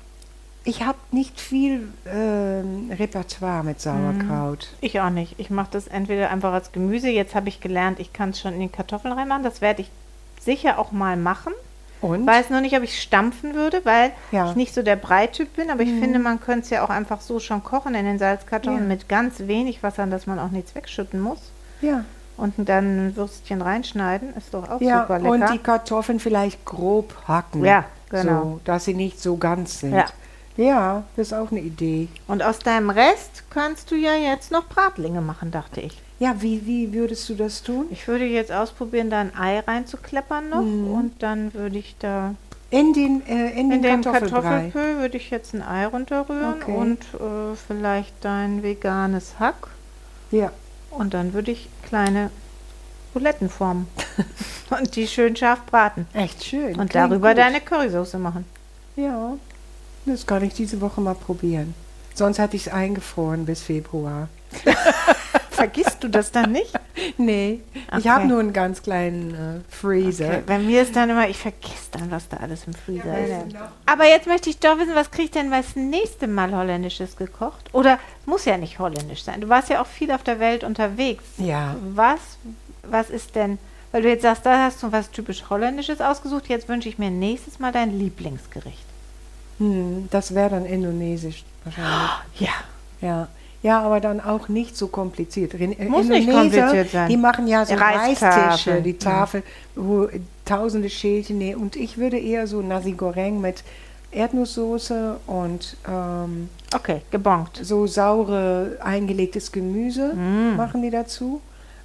ich 0.64 0.82
habe 0.84 0.98
nicht 1.10 1.40
viel 1.40 1.88
ähm, 2.06 2.90
Repertoire 2.92 3.64
mit 3.64 3.80
Sauerkraut. 3.80 4.68
Ich 4.82 5.00
auch 5.00 5.08
nicht. 5.10 5.34
Ich 5.38 5.48
mache 5.50 5.68
das 5.70 5.86
entweder 5.86 6.30
einfach 6.30 6.52
als 6.52 6.72
Gemüse. 6.72 7.08
Jetzt 7.08 7.34
habe 7.34 7.48
ich 7.48 7.60
gelernt, 7.60 7.98
ich 7.98 8.12
kann 8.12 8.30
es 8.30 8.40
schon 8.40 8.52
in 8.52 8.60
die 8.60 8.68
Kartoffeln 8.68 9.12
reinmachen. 9.14 9.42
Das 9.42 9.60
werde 9.62 9.82
ich 9.82 9.90
sicher 10.40 10.78
auch 10.78 10.92
mal 10.92 11.16
machen. 11.16 11.52
Und? 12.02 12.26
Weiß 12.26 12.48
noch 12.50 12.60
nicht, 12.62 12.76
ob 12.76 12.82
ich 12.82 13.00
stampfen 13.00 13.54
würde, 13.54 13.80
weil 13.84 14.12
Ja. 14.32 14.44
Mhm. 14.44 14.50
ich 14.50 14.56
nicht 14.56 14.74
so 14.74 14.82
der 14.82 14.96
Breityp 14.96 15.54
bin. 15.56 15.70
Aber 15.70 15.82
ich 15.82 15.90
finde, 15.90 16.18
man 16.18 16.40
könnte 16.40 16.64
es 16.64 16.70
ja 16.70 16.84
auch 16.84 16.90
einfach 16.90 17.20
so 17.22 17.40
schon 17.40 17.62
kochen 17.64 17.94
in 17.94 18.04
den 18.04 18.18
Salzkartoffeln 18.18 18.82
Ja. 18.82 18.88
mit 18.88 19.08
ganz 19.08 19.40
wenig 19.40 19.82
Wasser, 19.82 20.06
dass 20.06 20.26
man 20.26 20.38
auch 20.38 20.50
nichts 20.50 20.74
wegschütten 20.74 21.20
muss. 21.20 21.38
ja, 21.80 22.04
Und 22.36 22.54
dann 22.68 23.08
ein 23.08 23.16
Würstchen 23.16 23.60
reinschneiden. 23.62 24.34
Ist 24.34 24.52
doch 24.54 24.68
auch 24.70 24.80
ja 24.82 25.02
super 25.02 25.18
lecker. 25.18 25.30
und 25.30 25.52
die 25.54 25.58
Kartoffeln 25.58 26.20
vielleicht 26.20 26.64
grob 26.66 27.14
hacken. 27.28 27.64
Ja, 27.64 27.84
genau. 28.10 28.42
So, 28.42 28.60
dass 28.64 28.84
sie 28.84 28.94
nicht 28.94 29.20
so 29.20 29.36
ganz 29.36 29.80
sind. 29.80 29.94
Ja. 29.94 30.06
ja, 30.56 31.04
das 31.16 31.28
ist 31.28 31.32
auch 31.32 31.50
eine 31.50 31.60
Idee. 31.60 32.08
Und 32.26 32.42
aus 32.42 32.58
deinem 32.58 32.90
Rest 32.90 33.44
kannst 33.50 33.90
du 33.90 33.94
ja 33.96 34.14
jetzt 34.14 34.50
noch 34.52 34.66
Bratlinge 34.68 35.20
machen, 35.20 35.50
dachte 35.50 35.80
ich. 35.80 36.00
Ja, 36.18 36.34
wie, 36.40 36.66
wie 36.66 36.92
würdest 36.92 37.28
du 37.30 37.34
das 37.34 37.62
tun? 37.62 37.86
Ich 37.90 38.06
würde 38.06 38.26
jetzt 38.26 38.52
ausprobieren, 38.52 39.08
da 39.08 39.20
ein 39.20 39.34
Ei 39.34 39.60
reinzukleppern 39.60 40.50
noch 40.50 40.62
Mhm. 40.62 40.92
und 40.92 41.22
dann 41.22 41.54
würde 41.54 41.78
ich 41.78 41.96
da 41.98 42.34
In 42.70 42.92
den, 42.92 43.26
äh, 43.26 43.50
in 43.58 43.70
in 43.72 43.80
den 43.82 44.02
Kartoffelbrei. 44.02 44.70
Würde 44.74 45.16
ich 45.16 45.30
jetzt 45.30 45.54
ein 45.54 45.62
Ei 45.62 45.86
runterrühren 45.86 46.60
Okay. 46.62 46.76
und 46.76 46.98
äh, 47.14 47.56
vielleicht 47.66 48.14
dein 48.20 48.62
veganes 48.62 49.38
Hack 49.40 49.68
Ja. 50.30 50.52
und 50.90 51.14
dann 51.14 51.32
würde 51.32 51.52
ich 51.52 51.68
kleine 51.88 52.30
Buletten 53.12 53.48
formen 53.48 53.88
und 54.70 54.94
die 54.96 55.06
schön 55.06 55.34
scharf 55.36 55.64
braten 55.66 56.06
Echt 56.14 56.44
schön. 56.44 56.76
und 56.78 56.94
darüber 56.94 57.30
gut. 57.30 57.38
deine 57.38 57.60
Currysoße 57.60 58.18
machen. 58.18 58.44
Ja, 58.96 59.32
das 60.06 60.26
kann 60.26 60.44
ich 60.44 60.54
diese 60.54 60.80
Woche 60.80 61.00
mal 61.00 61.14
probieren. 61.14 61.74
Sonst 62.14 62.38
hatte 62.38 62.56
ich 62.56 62.66
es 62.66 62.72
eingefroren 62.72 63.46
bis 63.46 63.62
Februar. 63.62 64.28
Vergisst 65.50 65.98
du 66.02 66.08
das 66.08 66.32
dann 66.32 66.52
nicht? 66.52 66.72
Nee, 67.16 67.60
ich 67.74 67.98
Okay. 67.98 68.08
habe 68.08 68.26
nur 68.26 68.40
einen 68.40 68.52
ganz 68.52 68.82
kleinen 68.82 69.34
äh, 69.34 69.60
Freezer. 69.74 70.26
Okay. 70.26 70.42
Bei 70.46 70.58
mir 70.58 70.82
ist 70.82 70.96
dann 70.96 71.08
immer, 71.10 71.28
ich 71.28 71.38
vergesse 71.38 71.88
dann, 71.92 72.10
was 72.10 72.28
da 72.28 72.38
alles 72.38 72.64
im 72.66 72.74
Freezer 72.74 73.18
ist. 73.18 73.54
Aber 73.86 74.06
jetzt 74.06 74.26
möchte 74.26 74.50
ich 74.50 74.58
doch 74.58 74.78
wissen, 74.78 74.94
was 74.94 75.10
kriege 75.10 75.24
ich 75.24 75.30
denn 75.30 75.50
das 75.50 75.76
nächste 75.76 76.26
Mal 76.26 76.54
Holländisches 76.54 77.16
gekocht? 77.16 77.70
Oder 77.72 77.98
muss 78.26 78.44
ja 78.44 78.56
nicht 78.58 78.78
holländisch 78.78 79.22
sein. 79.22 79.40
Du 79.40 79.48
warst 79.48 79.68
ja 79.70 79.80
auch 79.80 79.86
viel 79.86 80.10
auf 80.12 80.22
der 80.22 80.40
Welt 80.40 80.62
unterwegs. 80.64 81.22
Ja, 81.38 81.76
Was, 81.94 82.20
was 82.90 83.10
ist 83.10 83.34
denn, 83.34 83.58
weil 83.92 84.02
du 84.02 84.08
jetzt 84.08 84.22
sagst, 84.22 84.46
da 84.46 84.64
hast 84.64 84.82
du 84.82 84.92
was 84.92 85.10
typisch 85.10 85.44
Holländisches 85.50 86.00
ausgesucht, 86.00 86.48
jetzt 86.48 86.68
wünsche 86.68 86.88
ich 86.88 86.98
mir 86.98 87.10
nächstes 87.10 87.58
Mal 87.58 87.72
dein 87.72 87.98
Lieblingsgericht. 87.98 88.84
hm, 89.58 90.08
das 90.10 90.34
wäre 90.34 90.50
dann 90.50 90.64
indonesisch 90.66 91.44
wahrscheinlich. 91.64 92.10
Ja. 92.38 92.48
Ja. 93.00 93.28
Ja, 93.62 93.82
aber 93.82 94.00
dann 94.00 94.22
auch 94.22 94.48
nicht 94.48 94.74
so 94.74 94.88
kompliziert. 94.88 95.52
Äh, 95.52 95.84
Muss 95.86 96.06
nicht 96.06 96.26
Indoneser, 96.26 96.60
kompliziert 96.62 96.90
sein. 96.92 97.08
Die 97.10 97.16
machen 97.18 97.46
ja 97.46 97.66
so 97.66 97.74
Reistische, 97.74 98.80
die 98.80 98.92
ja. 98.92 98.96
Tafel, 98.98 99.42
wo 99.74 100.08
tausende 100.46 100.88
Schälchen. 100.88 101.36
Nee, 101.36 101.54
und 101.54 101.76
ich 101.76 101.98
würde 101.98 102.18
eher 102.18 102.46
so 102.46 102.62
Nasi 102.62 102.92
Goreng 102.92 103.38
mit 103.42 103.62
Erdnusssoße 104.12 105.16
und 105.26 105.76
ähm, 105.88 106.48
Okay, 106.74 107.02
gebongt. 107.10 107.58
so 107.62 107.86
saure 107.86 108.78
eingelegtes 108.82 109.50
Gemüse 109.52 110.14
Mm. 110.14 110.56
machen 110.56 110.82
die 110.82 110.90
dazu. 110.90 111.40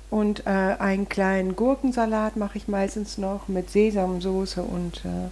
Und 0.09 0.45
äh, 0.45 0.49
einen 0.49 1.09
kleinen 1.09 1.55
Gurkensalat 1.55 2.35
mache 2.37 2.57
ich 2.57 2.67
meistens 2.67 3.17
noch 3.17 3.47
mit 3.47 3.69
Sesamsoße 3.69 4.61
und 4.61 5.03
äh, 5.05 5.29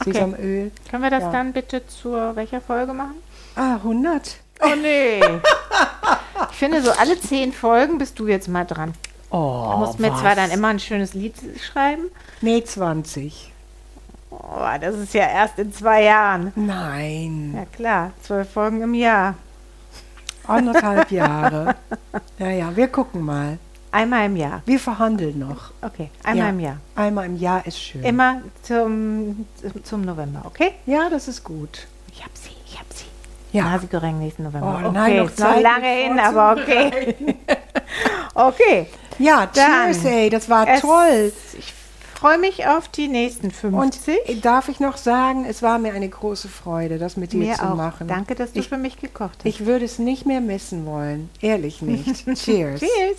Okay. 0.00 0.12
Sesamöl. 0.12 0.72
Können 0.90 1.02
wir 1.04 1.10
das 1.10 1.22
Ja. 1.22 1.30
dann 1.30 1.52
bitte 1.52 1.86
zur 1.86 2.34
welcher 2.34 2.60
Folge 2.60 2.92
machen? 2.92 3.14
Ah, 3.54 3.74
100. 3.76 4.38
Oh 4.60 4.66
nee. 4.82 5.20
ich 6.50 6.56
finde, 6.56 6.82
so 6.82 6.90
alle 6.90 7.20
zehn 7.20 7.52
Folgen 7.52 7.98
bist 7.98 8.18
du 8.18 8.26
jetzt 8.26 8.48
mal 8.48 8.64
dran. 8.64 8.94
Oh, 9.30 9.68
Du 9.72 9.78
musst 9.78 10.00
mir 10.00 10.08
zwar 10.16 10.34
dann 10.34 10.50
immer 10.50 10.66
ein 10.68 10.80
schönes 10.80 11.14
Lied 11.14 11.34
schreiben. 11.60 12.10
Nee, 12.40 12.64
20. 12.64 13.52
Oh, 14.30 14.36
das 14.80 14.96
ist 14.96 15.14
ja 15.14 15.28
erst 15.28 15.60
in 15.60 15.72
zwei 15.72 16.02
Jahren. 16.02 16.52
Nein, 16.56 17.52
Ja 17.56 17.64
klar, 17.66 18.10
zwölf 18.22 18.50
Folgen 18.50 18.82
im 18.82 18.94
Jahr. 18.94 19.34
anderthalb 20.48 21.08
Jahre. 21.12 21.76
Ja, 22.40 22.50
ja, 22.50 22.74
wir 22.76 22.88
gucken 22.88 23.22
mal. 23.22 23.58
Einmal 23.94 24.26
im 24.26 24.34
Jahr. 24.36 24.62
Wir 24.66 24.80
verhandeln 24.80 25.38
noch. 25.38 25.70
Okay, 25.80 26.10
einmal 26.24 26.46
Ja. 26.46 26.50
im 26.50 26.60
Jahr. 26.60 26.76
Einmal 26.96 27.26
im 27.26 27.36
Jahr 27.38 27.64
ist 27.64 27.78
schön. 27.80 28.02
Immer 28.02 28.40
zum, 28.62 29.46
zum 29.84 30.02
November, 30.02 30.42
okay? 30.46 30.72
Ja, 30.84 31.08
das 31.08 31.28
ist 31.28 31.44
gut. 31.44 31.86
Ich 32.12 32.22
hab 32.24 32.36
sie, 32.36 32.50
ich 32.66 32.76
hab 32.78 32.86
sie. 32.92 33.04
Ja. 33.52 33.64
Nasi 33.64 33.86
Goreng 33.86 34.18
nächsten 34.18 34.42
November. 34.42 34.82
Oh, 34.84 34.88
okay, 34.88 35.12
ich 35.12 35.18
noch 35.20 35.30
ist 35.30 35.38
noch 35.38 35.46
Zeit, 35.52 35.62
lange 35.62 35.86
hin, 35.86 36.18
aber 36.18 36.60
okay. 36.60 37.14
okay. 38.34 38.86
Ja, 39.20 39.46
Dann- 39.54 39.92
cheers, 39.92 40.04
ey, 40.04 40.28
das 40.28 40.48
war 40.50 40.66
Es- 40.68 40.80
toll. 40.80 41.32
Ich 41.56 41.72
freue 42.14 42.38
mich 42.38 42.66
auf 42.66 42.88
die 42.88 43.06
nächsten 43.06 43.52
50. 43.52 44.28
Und 44.28 44.44
darf 44.44 44.68
ich 44.68 44.80
noch 44.80 44.96
sagen, 44.96 45.44
es 45.48 45.62
war 45.62 45.78
mir 45.78 45.92
eine 45.94 46.08
große 46.08 46.48
Freude, 46.48 46.98
das 46.98 47.16
mit 47.16 47.32
dir 47.32 47.38
Mir 47.38 47.54
zu 47.54 47.62
auch. 47.70 47.76
machen. 47.76 48.08
Danke, 48.08 48.34
dass 48.34 48.52
du 48.54 48.58
ich, 48.58 48.68
für 48.68 48.76
mich 48.78 48.98
gekocht 49.00 49.38
hast. 49.38 49.46
ich 49.46 49.66
würde 49.66 49.84
es 49.84 50.00
nicht 50.00 50.26
mehr 50.26 50.40
missen 50.40 50.84
wollen. 50.84 51.30
Ehrlich 51.40 51.80
nicht. 51.80 52.24
Cheers. 52.34 52.80
Cheers. 52.80 53.18